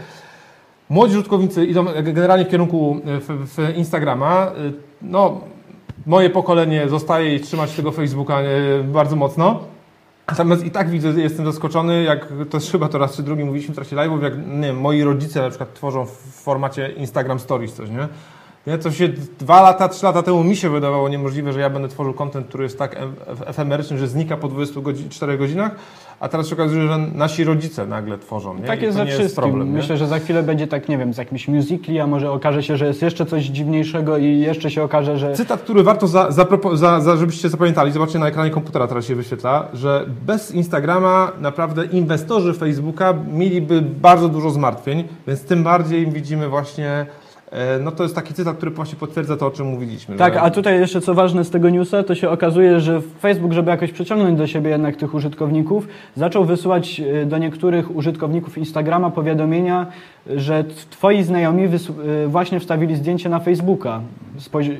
[0.88, 4.46] młodzi użytkownicy idą generalnie w kierunku y, w, w Instagrama.
[4.46, 5.40] Y, No,
[6.06, 8.38] moje pokolenie zostaje i trzyma się tego Facebooka
[8.85, 9.61] bardzo mocno.
[10.28, 13.72] Natomiast i tak widzę, jestem zaskoczony, jak to jest chyba to raz czy drugi mówiliśmy
[13.72, 17.72] w trakcie live'ów, jak nie wiem, moi rodzice na przykład tworzą w formacie Instagram Stories
[17.74, 18.09] coś, nie?
[18.66, 21.88] Nie, to się dwa lata, trzy lata temu mi się wydawało niemożliwe, że ja będę
[21.88, 25.73] tworzył kontent, który jest tak em- ef- efemeryczny, że znika po 24 godzinach,
[26.20, 28.55] a teraz się okazuje, że nasi rodzice nagle tworzą.
[28.59, 28.62] Nie?
[28.66, 29.23] Tak jest ze wszystkim.
[29.25, 29.68] jest problem.
[29.70, 32.77] Myślę, że za chwilę będzie tak, nie wiem, z jakimś musicali, a może okaże się,
[32.77, 35.33] że jest jeszcze coś dziwniejszego i jeszcze się okaże, że...
[35.33, 39.14] Cytat, który warto, za, zapropo- za, za, żebyście zapamiętali, zobaczcie na ekranie komputera, teraz się
[39.14, 46.49] wyświetla, że bez Instagrama naprawdę inwestorzy Facebooka mieliby bardzo dużo zmartwień, więc tym bardziej widzimy
[46.49, 47.07] właśnie
[47.80, 50.16] no to jest taki cytat, który właśnie potwierdza to, o czym mówiliśmy.
[50.16, 50.40] Tak, że...
[50.40, 53.92] a tutaj jeszcze co ważne z tego newsa, to się okazuje, że Facebook, żeby jakoś
[53.92, 59.86] przyciągnąć do siebie jednak tych użytkowników, zaczął wysyłać e, do niektórych użytkowników Instagrama powiadomienia,
[60.37, 64.00] że twoi znajomi e, właśnie wstawili zdjęcie na Facebooka.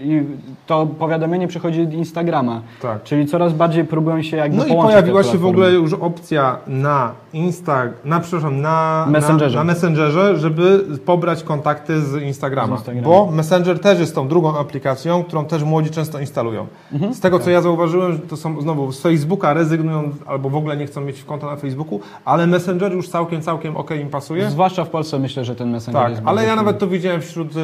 [0.03, 0.23] I
[0.67, 2.61] to powiadomienie przychodzi od Instagrama.
[2.83, 3.03] Tak.
[3.03, 7.13] Czyli coraz bardziej próbują się jakby No i pojawiła się w ogóle już opcja na
[7.33, 9.57] Insta, na przepraszam, na Messengerze.
[9.57, 13.09] na, na Messengerze, żeby pobrać kontakty z Instagrama, Z Instagrama.
[13.09, 16.67] bo Messenger też jest tą drugą aplikacją, którą też młodzi często instalują.
[16.93, 17.15] Mhm.
[17.15, 20.87] Z tego co ja zauważyłem, to są znowu z Facebooka rezygnują albo w ogóle nie
[20.87, 24.51] chcą mieć konta na Facebooku, ale Messenger już całkiem całkiem ok im pasuje.
[24.51, 27.51] Zwłaszcza w Polsce myślę, że ten Messenger Tak, jest ale ja nawet to widziałem wśród
[27.51, 27.55] y,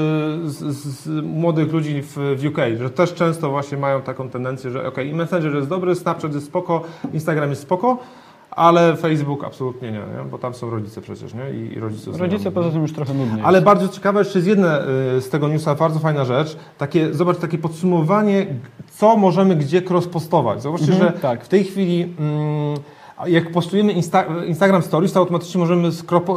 [0.50, 4.88] z, z, młodych ludzi w, w UK, że też często właśnie mają taką tendencję, że
[4.88, 7.98] ok, i Messenger jest dobry, Snapchat jest spoko, Instagram jest spoko,
[8.50, 10.30] ale Facebook absolutnie nie, nie?
[10.30, 11.50] bo tam są rodzice przecież, nie?
[11.50, 12.52] I, Rodzice znajomych.
[12.54, 13.44] poza tym już trochę nudniej.
[13.44, 16.56] Ale bardzo ciekawe jeszcze jest jedna y, z tego newsa, bardzo fajna rzecz.
[16.78, 18.46] Takie, zobacz, takie podsumowanie,
[18.90, 20.60] co możemy gdzie cross-postować.
[20.60, 21.44] Zobaczcie, Mhm, że tak.
[21.44, 22.76] w tej chwili, mm,
[23.26, 25.88] jak postujemy Insta- Instagram Stories, to automatycznie możemy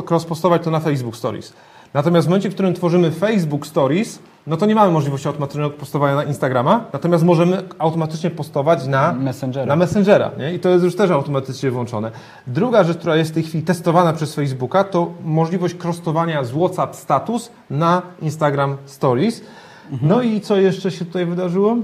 [0.09, 1.53] cross-postować to na Facebook Stories.
[1.93, 6.15] Natomiast w momencie, w którym tworzymy Facebook Stories, no to nie mamy możliwości automatycznego postowania
[6.15, 9.65] na Instagrama, natomiast możemy automatycznie postować na Messengera.
[9.65, 10.53] na Messengera, nie?
[10.53, 12.11] I to jest już też automatycznie włączone.
[12.47, 16.95] Druga rzecz, która jest w tej chwili testowana przez Facebooka, to możliwość krostowania z WhatsApp
[16.95, 19.41] status na Instagram Stories.
[20.01, 21.75] No i co jeszcze się tutaj wydarzyło?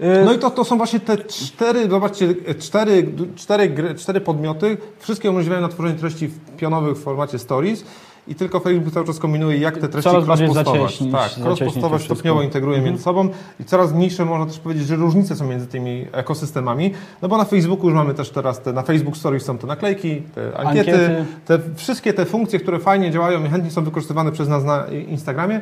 [0.00, 4.76] Y, No i to, to są właśnie te cztery, zobaczcie, cztery, cztery, gry, cztery podmioty,
[4.98, 7.84] wszystkie umożliwiają na tworzenie treści w pionowych w formacie Stories
[8.28, 10.98] i tylko Facebook cały czas kombinuje, jak te treści cross-postować.
[11.12, 13.28] Tak, cross-postować stopniowo integruje między sobą
[13.60, 17.44] i coraz mniejsze można też powiedzieć, że różnice są między tymi ekosystemami, no bo na
[17.44, 21.24] Facebooku już mamy też teraz te, na Facebook Stories są te naklejki, te ankiety, Ankiety.
[21.46, 25.60] te wszystkie te funkcje, które fajnie działają i chętnie są wykorzystywane przez nas na Instagramie,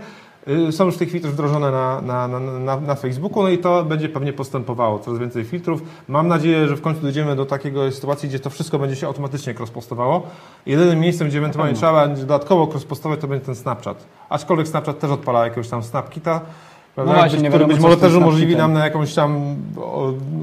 [0.70, 3.58] są już w tej chwili też wdrożone na, na, na, na, na Facebooku, no i
[3.58, 5.82] to będzie pewnie postępowało, coraz więcej filtrów.
[6.08, 9.54] Mam nadzieję, że w końcu dojdziemy do takiego sytuacji, gdzie to wszystko będzie się automatycznie
[9.54, 10.22] cross-postowało.
[10.66, 11.88] Jedynym miejscem, gdzie ewentualnie pewno.
[11.88, 14.06] trzeba będzie dodatkowo cross-postować, to będzie ten Snapchat.
[14.28, 16.40] Aczkolwiek Snapchat też odpala jakiegoś tam Snapkita,
[16.94, 19.56] prawda, No właśnie, być, który być może z też umożliwi nam na jakąś tam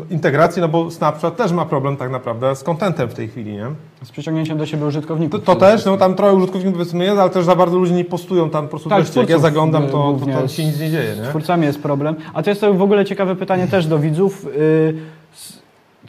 [0.09, 3.65] integrację, no bo Snapchat też ma problem tak naprawdę z contentem w tej chwili, nie?
[4.03, 5.43] Z przyciągnięciem do siebie użytkowników.
[5.43, 8.05] To, to też, no tam trochę użytkowników powiedzmy jest, ale też za bardzo ludzie nie
[8.05, 9.19] postują tam po prostu Tak, treści.
[9.19, 11.25] Jak ja zaglądam, to, to, to z- się nic nie dzieje, Z nie?
[11.25, 12.15] twórcami jest problem.
[12.33, 14.45] A to jest to w ogóle ciekawe pytanie też do widzów.
[14.45, 14.93] Yy,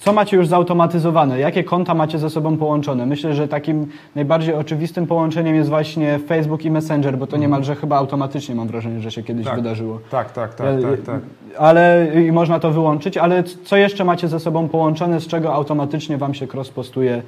[0.01, 1.39] Co macie już zautomatyzowane?
[1.39, 3.07] Jakie konta macie ze sobą połączone?
[3.07, 7.97] Myślę, że takim najbardziej oczywistym połączeniem jest właśnie Facebook i Messenger, bo to niemalże chyba
[7.97, 9.57] automatycznie mam wrażenie, że się kiedyś Tak.
[9.57, 10.01] wydarzyło.
[10.11, 11.21] Tak, tak, tak, E, tak, tak.
[11.59, 16.19] Ale i można to wyłączyć, ale co jeszcze macie ze sobą połączone, z czego automatycznie
[16.19, 17.23] Wam się cross-postuje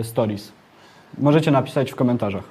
[0.00, 0.52] y, stories?
[1.18, 2.44] Możecie napisać w komentarzach.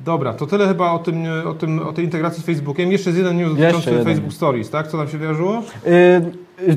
[0.00, 2.92] Dobra, to tyle chyba o tym, o tym, o tej integracji z Facebookiem.
[2.92, 4.04] Jeszcze jest jeden news dotyczący.
[4.04, 4.86] Facebook Stories, tak?
[4.88, 5.62] Co tam się wydarzyło?
[5.86, 6.76] Y,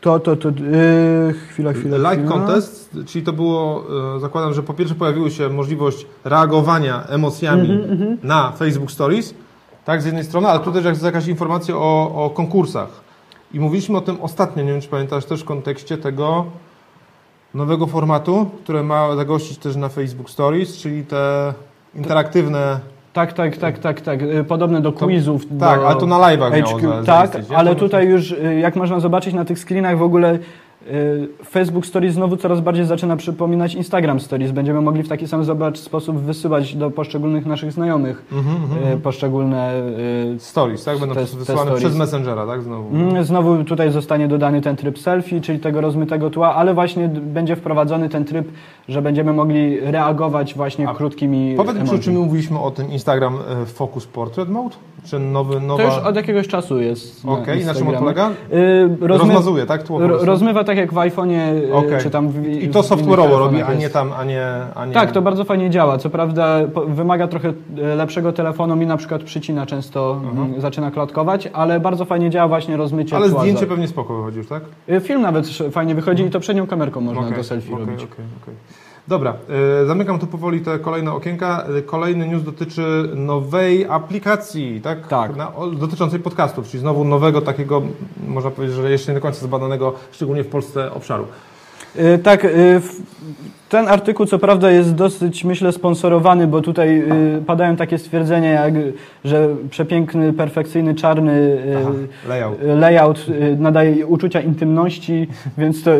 [0.00, 0.52] to, to, to, y,
[1.48, 2.28] chwila, chwila, Like chwila.
[2.36, 3.84] contest, czyli to było,
[4.16, 9.34] e, zakładam, że po pierwsze pojawiła się możliwość reagowania emocjami Mhm, na Facebook Stories,
[9.84, 12.88] tak, z jednej strony, ale tu też jest jakaś informacja o, o konkursach.
[13.54, 16.44] I mówiliśmy o tym ostatnio, nie wiem czy pamiętasz, też w kontekście tego
[17.54, 21.54] nowego formatu, które ma zagościć też na Facebook Stories, czyli te
[21.94, 22.80] interaktywne...
[23.16, 24.22] Tak, tak, tak, tak, tak.
[24.22, 25.42] Y, Podobne do To- quizów.
[25.60, 26.88] Tak, do ale to na live'ach miało HQ.
[26.88, 30.38] za- Tak, ale tutaj już, y, jak można zobaczyć na tych screenach w ogóle,
[31.48, 34.52] Facebook Stories znowu coraz bardziej zaczyna przypominać Instagram Stories.
[34.52, 38.92] Będziemy mogli w taki sam zobacz, sposób wysyłać do poszczególnych naszych znajomych mhm.
[38.94, 39.82] y, poszczególne...
[40.36, 40.98] y, Stories, tak?
[40.98, 42.62] Będą Te- te, te przez Messengera, tak?
[42.62, 42.96] Znowu.
[42.96, 47.56] Mm, Znowu tutaj zostanie dodany ten tryb selfie, czyli tego rozmytego tła, ale właśnie będzie
[47.56, 48.48] wprowadzony ten tryb,
[48.88, 53.38] że będziemy mogli reagować właśnie A krótkimi Powiedz mi, czy my mówiliśmy o tym Instagram
[53.66, 54.76] Focus Portrait Mode?
[55.04, 55.82] Czy nowy, nowa...
[55.82, 58.30] To już od jakiegoś czasu jest na Okej, na czym on polega?
[58.30, 59.82] Y, rozmy- Rozmazuje, tak?
[59.82, 62.00] Tło rozmywa tak jak w iPhone'ie, y, Okej.
[62.02, 64.46] czy tam w, I to software'owo robi, a nie tam, a nie...
[64.74, 64.92] A nie...
[64.92, 65.98] Tak, to bardzo fajnie działa.
[65.98, 71.48] Co prawda wymaga trochę e, lepszego telefonu, mi na przykład przycina często, mm, zaczyna klatkować,
[71.52, 74.62] ale bardzo fajnie działa właśnie rozmycie Ale tła zdjęcie pewnie spoko wychodzi już, tak?
[74.90, 78.04] Y, Film nawet fajnie wychodzi i to przednią kamerką można Okej, do selfie okej, robić.
[78.04, 78.54] okej, okej.
[79.08, 79.36] Dobra,
[79.82, 81.64] e, zamykam tu powoli te kolejne okienka.
[81.78, 85.08] E, Kolejny news dotyczy nowej aplikacji, tak?
[85.08, 85.36] Tak.
[85.36, 87.82] Na, dotyczącej podcastów, czyli znowu nowego takiego,
[88.28, 91.26] można powiedzieć, że jeszcze nie do końca zbadanego, szczególnie w Polsce, obszaru.
[91.98, 92.80] Y, Tak, y,
[93.68, 97.00] ten artykuł co prawda jest dosyć, myślę, sponsorowany, bo tutaj
[97.38, 98.74] y, padają takie stwierdzenia, jak,
[99.24, 101.90] że przepiękny, perfekcyjny, czarny Aha,
[102.28, 102.58] layout.
[102.62, 103.26] layout
[103.58, 105.90] nadaje uczucia intymności, więc to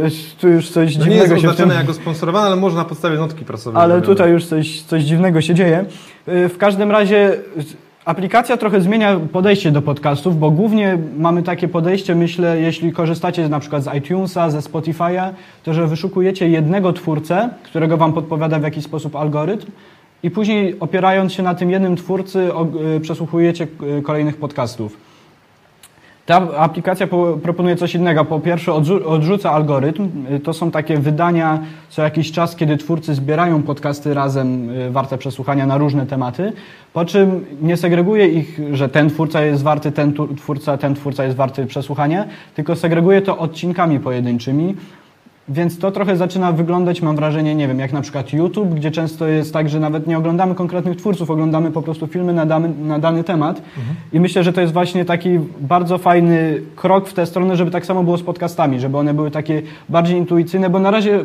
[0.41, 1.71] tu już coś No nie jest dziwnego się tym...
[1.71, 3.83] jako sponsorowane, ale może na podstawie notki prasowej.
[3.83, 5.85] Ale tutaj już coś, coś dziwnego się dzieje.
[6.27, 7.37] W każdym razie
[8.07, 13.61] Aplikacja trochę zmienia podejście do podcastów, bo głównie mamy takie podejście, myślę, jeśli korzystacie na
[13.61, 15.31] przykład z iTunesa, ze Spotify'a,
[15.65, 19.67] to że wyszukujecie jednego twórcę, którego wam podpowiada w jakiś sposób algorytm
[20.23, 22.51] i później opierając się na tym jednym twórcy
[22.97, 23.67] y, przesłuchujecie
[23.99, 25.06] y, kolejnych podcastów.
[26.27, 28.25] Ta aplikacja po, proponuje coś innego.
[28.25, 30.09] Po pierwsze, odrzu odrzuca algorytm.
[30.35, 31.59] Y, To są takie wydania
[31.89, 36.53] co jakiś czas, kiedy twórcy zbierają podcasty razem y, warte przesłuchania na różne tematy.
[36.93, 41.37] Po czym nie segreguje ich, że ten twórca jest warty, ten twórca, ten twórca jest
[41.37, 44.75] warty przesłuchania, tylko segreguje to odcinkami pojedynczymi.
[45.49, 49.27] Więc to trochę zaczyna wyglądać, mam wrażenie, nie wiem, jak na przykład YouTube, gdzie często
[49.27, 52.99] jest tak, że nawet nie oglądamy konkretnych twórców, oglądamy po prostu filmy na dany, na
[52.99, 53.63] dany temat.
[54.13, 57.87] I myślę, że to jest właśnie taki bardzo fajny krok w tę stronę, żeby tak
[57.87, 61.25] samo było z podcastami, żeby one były takie bardziej intuicyjne, bo na razie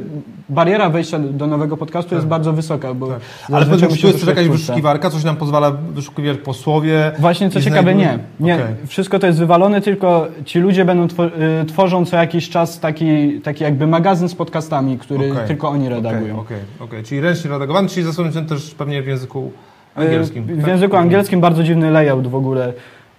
[0.50, 2.94] bariera wejścia do nowego podcastu jest bardzo wysoka.
[2.94, 3.20] Bo Tak.
[3.54, 7.12] Ale czy tu jest też jakaś wyszukiwarka, coś nam pozwala wyszukiwać po słowie?
[7.20, 8.20] Właśnie co ciekawe, nie.
[8.40, 8.56] nie.
[8.56, 8.66] Okej.
[8.88, 13.64] Wszystko to jest wywalone, tylko ci ludzie będą y, tworzą co jakiś czas taki, taki
[13.64, 15.48] jakby magazyn z podcastami, który Okej.
[15.48, 16.40] tylko oni redagują.
[16.40, 17.04] Okej, okej.
[17.04, 19.52] Czyli ręcznie redagowany, czyli zasłonięty też pewnie w języku
[19.98, 20.44] Y, angielskim.
[20.44, 20.68] W tak?
[20.68, 22.74] języku angielskim bardzo dziwny layout w ogóle.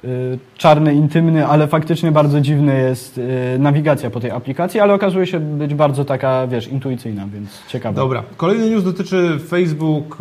[0.04, 5.26] y, Czarny, intymny, ale faktycznie bardzo dziwny jest y, nawigacja po tej aplikacji, ale okazuje
[5.26, 7.96] się być bardzo taka, wiesz, intuicyjna, więc ciekawe.
[7.96, 8.22] Dobra.
[8.36, 10.18] Kolejny news dotyczy Facebook,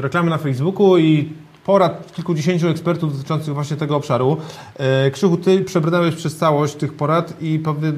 [0.00, 1.28] reklamy na Facebooku i
[1.66, 4.36] porad kilkudziesięciu ekspertów dotyczących właśnie tego obszaru.
[4.78, 7.92] E, Krzychu, ty przebrnąłeś przez całość tych porad i powie,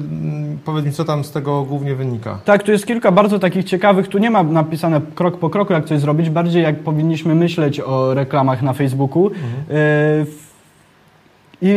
[0.65, 2.39] powiedz mi, co tam z tego głównie wynika.
[2.45, 5.85] Tak, tu jest kilka bardzo takich ciekawych, tu nie ma napisane krok po kroku, jak
[5.85, 9.27] coś zrobić, bardziej jak powinniśmy myśleć o reklamach na Facebooku.
[9.27, 9.31] E,
[9.69, 10.45] w-
[11.61, 11.67] I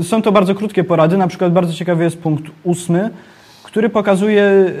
[0.00, 3.10] y, są to bardzo krótkie porady, na przykład bardzo ciekawy jest punkt ósmy,
[3.70, 4.72] który pokazuje, y,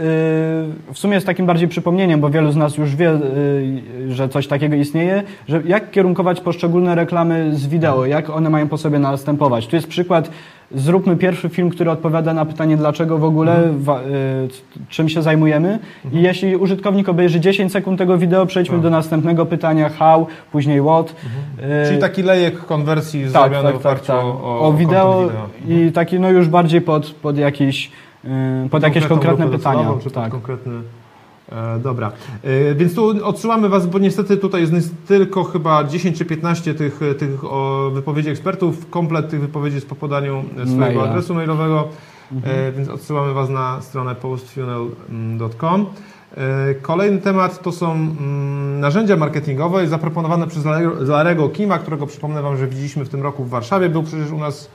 [0.92, 4.46] w sumie jest takim bardziej przypomnieniem, bo wielu z nas już wie, y, że coś
[4.46, 9.66] takiego istnieje, że jak kierunkować poszczególne reklamy z wideo, jak one mają po sobie następować.
[9.66, 10.30] Tu jest przykład,
[10.74, 14.04] zróbmy pierwszy film, który odpowiada na pytanie, dlaczego w ogóle, wa, y,
[14.88, 15.78] czym się zajmujemy
[16.12, 18.82] i jeśli użytkownik obejrzy 10 sekund tego wideo, przejdźmy Tak.
[18.82, 21.10] do następnego pytania how, później what.
[21.84, 24.16] Y, Czyli taki lejek konwersji tak, zrobiony tak, w tak, tak.
[24.16, 25.88] o, O, wideo content wideo.
[25.88, 27.90] i taki no już bardziej pod, pod jakiś
[28.70, 29.92] pod jakieś konkretne pytania.
[30.02, 30.30] Czy Tak.
[30.32, 30.72] konkretny...
[31.52, 32.12] E, dobra.
[32.42, 37.00] E, więc tu odsyłamy Was, bo niestety tutaj jest tylko chyba 10 czy 15 tych,
[37.18, 38.90] tych o, wypowiedzi ekspertów.
[38.90, 41.02] Komplet tych wypowiedzi jest po podaniu e, swojego Maila.
[41.10, 41.88] adresu mailowego,
[42.32, 42.56] Mhm.
[42.68, 45.86] e, więc odsyłamy Was na stronę postfunnel.com.
[46.36, 50.64] E, Kolejny temat to są mm, narzędzia marketingowe zaproponowane przez
[51.08, 53.88] Larego Kima, którego przypomnę Wam, że widzieliśmy w tym roku w Warszawie.
[53.88, 54.70] Był przecież u nas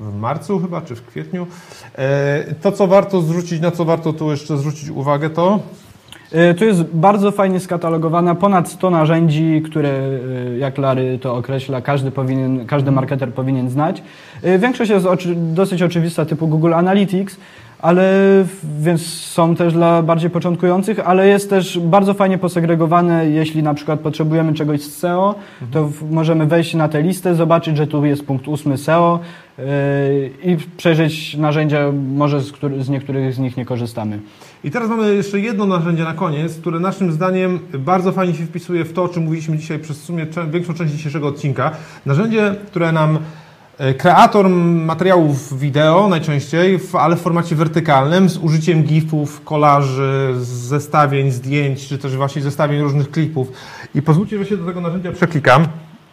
[0.00, 1.46] w marcu chyba, czy w kwietniu.
[1.94, 5.58] E, To, co warto zwrócić, na co warto tu jeszcze zwrócić uwagę, to
[6.34, 11.80] Y, Tu jest bardzo fajnie skatalogowana ponad 100 narzędzi, które, y, jak Lary to określa,
[11.80, 14.02] każdy, powinien, każdy marketer powinien znać.
[14.58, 17.36] Większość jest oczy, dosyć oczywista, typu Google Analytics,
[17.78, 18.12] ale
[18.80, 24.00] więc są też dla bardziej początkujących, ale jest też bardzo fajnie posegregowane, jeśli na przykład
[24.00, 25.34] potrzebujemy czegoś z SEO,
[25.70, 29.20] to w, możemy wejść na tę listę, zobaczyć, że tu jest punkt ósmy SEO
[29.58, 29.64] yy,
[30.52, 34.18] i przejrzeć narzędzia, może z, który, z niektórych z nich nie korzystamy.
[34.64, 38.84] I teraz mamy jeszcze jedno narzędzie na koniec, które naszym zdaniem bardzo fajnie się wpisuje
[38.84, 41.70] w to, o czym mówiliśmy dzisiaj przez w sumie większą część dzisiejszego odcinka.
[42.06, 43.18] Narzędzie, które nam
[43.98, 51.98] kreator materiałów wideo najczęściej, ale w formacie wertykalnym, z użyciem gifów, kolaży, zestawień, zdjęć, czy
[51.98, 53.52] też właśnie zestawień różnych klipów.
[53.94, 55.66] I pozwólcie, że się do tego narzędzia przeklikam.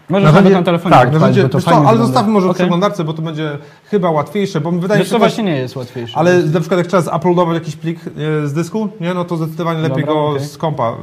[0.10, 2.06] Możesz nawet na telefonie tak, narzędzie, to co, ale wygląda.
[2.06, 2.60] zostawmy może w Okej.
[2.60, 6.17] przeglądarce, bo to będzie chyba łatwiejsze, bo wydaje Wiesz, się, to właśnie nie jest łatwiejsze.
[6.17, 9.82] ale na przykład jak trzeba zaploadować jakiś plik e, z dysku, nie, no to zdecydowanie
[9.82, 10.45] lepiej Dobra, go okej.
[10.45, 10.93] z kompa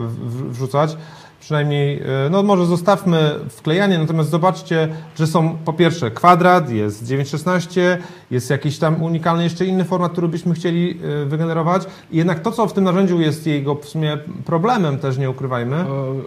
[0.51, 0.97] wrzucać.
[1.41, 7.99] Przynajmniej, e, no może zostawmy wklejanie, natomiast zobaczcie, że są po pierwsze kwadrat, jest 916,
[8.31, 11.83] jest jakiś tam unikalny jeszcze inny format, który byśmy chcieli e, wygenerować.
[12.11, 15.77] I jednak to, co w tym narzędziu jest jego w sumie problemem, też nie ukrywajmy,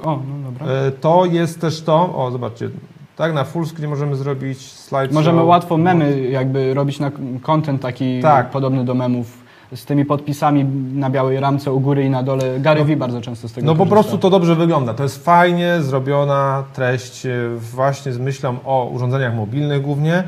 [0.03, 0.67] O, no dobra.
[0.67, 2.69] e, to jest też to, o zobaczcie,
[3.15, 8.21] tak na full screen możemy zrobić slide Możemy łatwo memy jakby robić na content taki
[8.21, 8.51] Tak.
[8.51, 9.42] podobny do memów
[9.75, 12.59] z tymi podpisami na białej ramce u góry i na dole.
[12.59, 14.93] Gary Vee bardzo często z tego No po prostu to dobrze wygląda.
[14.93, 20.23] To jest fajnie zrobiona treść e, właśnie z myślą o urządzeniach mobilnych głównie.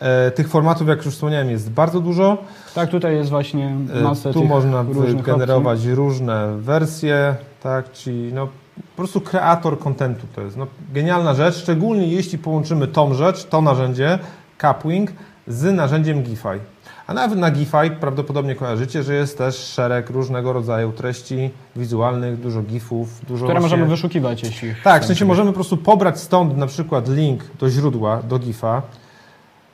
[0.00, 2.38] E, Tych formatów, jak już wspomniałem, jest bardzo dużo.
[2.74, 8.46] Tak, tutaj jest właśnie E, masę Tu można różnych wygenerować różne wersje, tak, czyli no,
[8.76, 13.62] po prostu kreator kontentu to jest no, genialna rzecz, szczególnie jeśli połączymy tą rzecz, to
[13.62, 14.18] narzędzie,
[14.60, 15.10] Capwing,
[15.46, 16.73] z narzędziem Gify.
[17.06, 22.62] A nawet na Gify prawdopodobnie kojarzycie, że jest też szereg różnego rodzaju treści wizualnych, dużo
[22.62, 23.76] gifów, dużo Które właśnie...
[23.76, 27.70] możemy wyszukiwać, jeśli Tak, w sensie możemy po prostu pobrać stąd na przykład link do
[27.70, 28.82] źródła, do GIFa,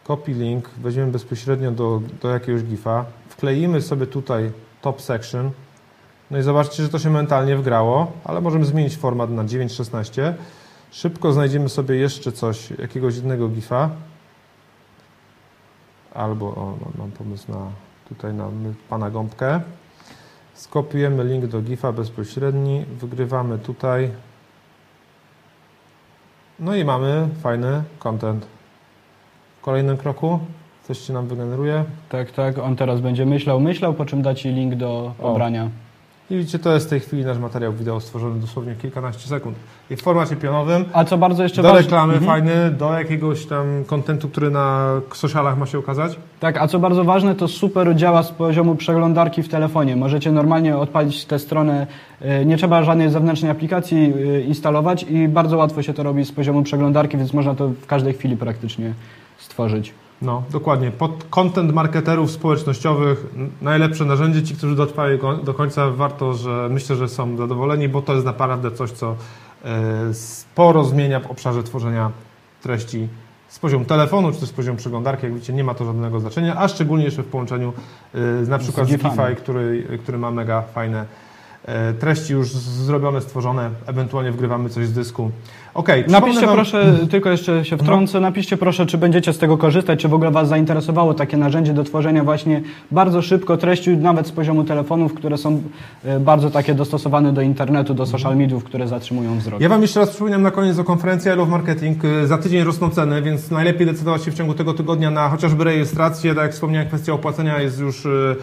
[0.05, 4.51] copy link, weźmiemy bezpośrednio do, do jakiegoś GIFa, wkleimy sobie tutaj
[4.83, 5.51] top section,
[6.31, 10.33] no i zobaczcie, że to się mentalnie wgrało, ale możemy zmienić format na 9.16.
[10.91, 13.91] Szybko znajdziemy sobie jeszcze coś, jakiegoś innego GIFa,
[16.15, 17.71] albo, o, no, mam pomysł na
[18.09, 18.49] tutaj na
[18.89, 19.61] pana gąbkę.
[20.55, 24.11] Skopiujemy link do GIFa bezpośredni, wygrywamy tutaj.
[26.59, 28.47] No i mamy fajny content.
[29.59, 30.39] W kolejnym kroku
[30.83, 31.85] coś się nam wygeneruje.
[32.09, 35.35] Tak, tak, on teraz będzie myślał, myślał, po czym da Ci link do O.
[36.31, 39.57] I widzicie, to jest w tej chwili nasz materiał wideo stworzony dosłownie kilkanaście sekund.
[39.91, 41.83] I w formacie pionowym, A co bardzo jeszcze do ważne...
[41.83, 42.31] reklamy Mhm.
[42.33, 46.19] fajny, do jakiegoś tam kontentu, który na socialach ma się ukazać.
[46.41, 49.97] Tak, a co bardzo ważne, to super działa z poziomu przeglądarki w telefonie.
[49.97, 51.87] Możecie normalnie odpalić tę stronę,
[52.21, 56.33] e, nie trzeba żadnej zewnętrznej aplikacji e, instalować i bardzo łatwo się to robi z
[56.33, 58.93] poziomu przeglądarki, więc można to w każdej chwili praktycznie
[59.39, 59.95] stworzyć.
[60.23, 60.91] No, dokładnie.
[60.91, 63.27] Pod content marketerów społecznościowych
[63.63, 64.43] najlepsze narzędzie.
[64.43, 68.71] Ci, którzy dotrwali do końca, warto, że myślę, że są zadowoleni, bo to jest naprawdę
[68.71, 69.17] coś, co
[69.65, 72.11] e, sporo zmienia w obszarze tworzenia
[72.63, 73.09] treści
[73.49, 75.25] z poziomu telefonu, czy też z poziomu przeglądarki.
[75.25, 77.73] Jak widzicie, nie ma to żadnego znaczenia, a szczególnie jeszcze w połączeniu
[78.15, 81.05] e, z, na przykład z który, który ma mega fajne
[81.65, 85.31] e, treści już zrobione, stworzone, ewentualnie wgrywamy coś z dysku.
[85.75, 89.59] Okej, przypomnę Napiszcie wam- proszę, tylko jeszcze się wtrącę, napiszcie proszę, czy będziecie z tego
[89.59, 94.27] korzystać, czy w ogóle Was zainteresowało takie narzędzie do tworzenia właśnie bardzo szybko treści, nawet
[94.27, 95.63] z poziomu telefonów, które są
[96.05, 99.61] e, bardzo takie dostosowane do internetu, do social mediów, które zatrzymują wzrok.
[99.61, 102.05] Ja Wam jeszcze raz przypominam na koniec o konferencji I Love Marketing.
[102.05, 105.65] Y, Za tydzień rosną ceny, więc najlepiej decydować się w ciągu tego tygodnia na chociażby
[105.65, 106.35] rejestrację.
[106.35, 108.37] Tak jak wspomniałem, kwestia opłacenia jest już y,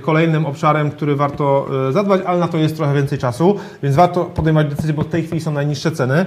[0.00, 4.68] kolejnym obszarem, który warto zadbać, ale na to jest trochę więcej czasu, więc warto podejmować
[4.70, 6.26] decyzje, bo w tej chwili są najniższe ceny.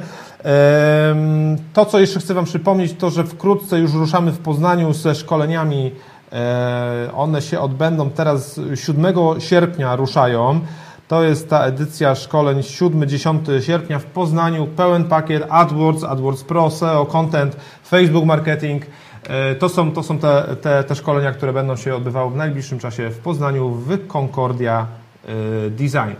[1.74, 5.92] To, co jeszcze chcę Wam przypomnieć, to, że wkrótce już ruszamy w Poznaniu ze szkoleniami.
[6.32, 9.06] E, One się odbędą teraz 7
[9.40, 10.60] sierpnia ruszają.
[11.08, 14.68] To jest ta edycja szkoleń 7-10 sierpnia w Poznaniu.
[14.68, 17.56] Pełen pakiet AdWords, AdWords Pro, SEO, Content,
[17.88, 18.86] Facebook Marketing.
[19.28, 22.80] E, To są, to są te, te, te szkolenia, które będą się odbywały w najbliższym
[22.80, 24.88] czasie w Poznaniu w Concordia
[25.28, 26.16] e, Design.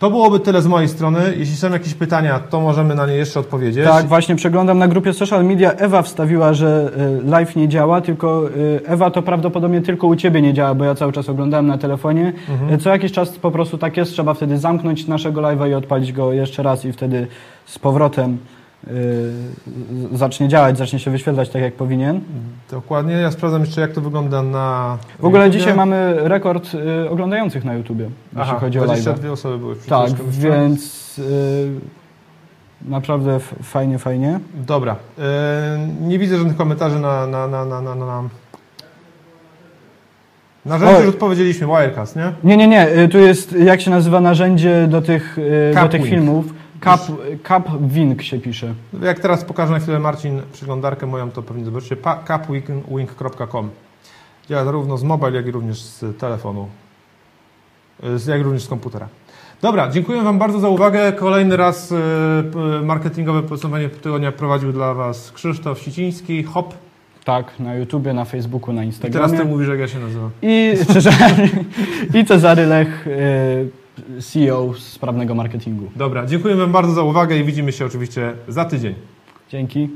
[0.00, 1.20] To byłoby tyle z mojej strony.
[1.36, 3.84] Jeśli są jakieś pytania, to możemy na nie jeszcze odpowiedzieć.
[3.84, 5.72] Tak, właśnie przeglądam na grupie social media.
[5.72, 6.90] Ewa wstawiła, że
[7.24, 10.84] y, live nie działa, tylko y, Ewa to prawdopodobnie tylko u Ciebie nie działa, bo
[10.84, 12.32] ja cały czas oglądałem na telefonie.
[12.48, 12.74] Mhm.
[12.74, 16.12] Y, Co jakiś czas po prostu tak jest, trzeba wtedy zamknąć naszego live'a i odpalić
[16.12, 17.26] go jeszcze raz i wtedy
[17.66, 18.38] z powrotem
[18.88, 19.32] y,
[20.12, 22.20] zacznie działać, zacznie się wyświetlać tak jak powinien.
[22.70, 23.14] Dokładnie.
[23.14, 24.98] Ja sprawdzam jeszcze, jak to wygląda na.
[25.18, 25.58] W ogóle YouTubie.
[25.60, 29.02] dzisiaj mamy rekord y, oglądających na YouTubie, jeśli Aha, chodzi o live.
[29.02, 31.70] 22 osoby były przed Tak, więc y,
[32.82, 34.40] naprawdę fajnie, fajnie.
[34.66, 34.96] Dobra.
[36.00, 37.26] Nie widzę żadnych komentarzy na.
[37.26, 38.22] na, na, na, na, na, na.
[40.66, 41.04] Narzędzie Oj.
[41.04, 42.32] już odpowiedzieliśmy, Wirecast, nie?
[42.44, 43.08] Nie, nie, nie.
[43.08, 45.36] Tu jest, jak się nazywa narzędzie do tych,
[45.74, 46.44] do tych Capwing.
[46.80, 47.10] Filmów.
[47.48, 48.74] Cap, Capwing się pisze.
[49.02, 51.96] Jak teraz pokaże na chwilę Marcin przeglądarkę moją, to pewnie zobaczycie.
[52.28, 53.70] capwing.com
[54.48, 56.68] Działa zarówno z mobile, jak i również z telefonu.
[58.28, 59.08] Jak również z komputera.
[59.62, 61.12] Dobra, dziękuję Wam bardzo za uwagę.
[61.12, 61.88] Kolejny raz
[62.52, 66.74] p- marketingowe podsumowanie tygodnia prowadził dla Was Krzysztof Siciński, HOP.
[67.24, 69.38] Tak, na YouTubie, na Facebooku, na I teraz Instagramie.
[69.38, 70.30] Ty mówisz, jak ja się nazywam.
[70.42, 71.48] I Cezary,
[72.20, 73.68] i Cezary Lech, y,
[74.20, 75.90] CEO sprawnego marketingu.
[75.96, 78.94] Dobra, dziękuję Wam bardzo za uwagę i widzimy się oczywiście za tydzień.
[79.48, 79.88] Dzięki.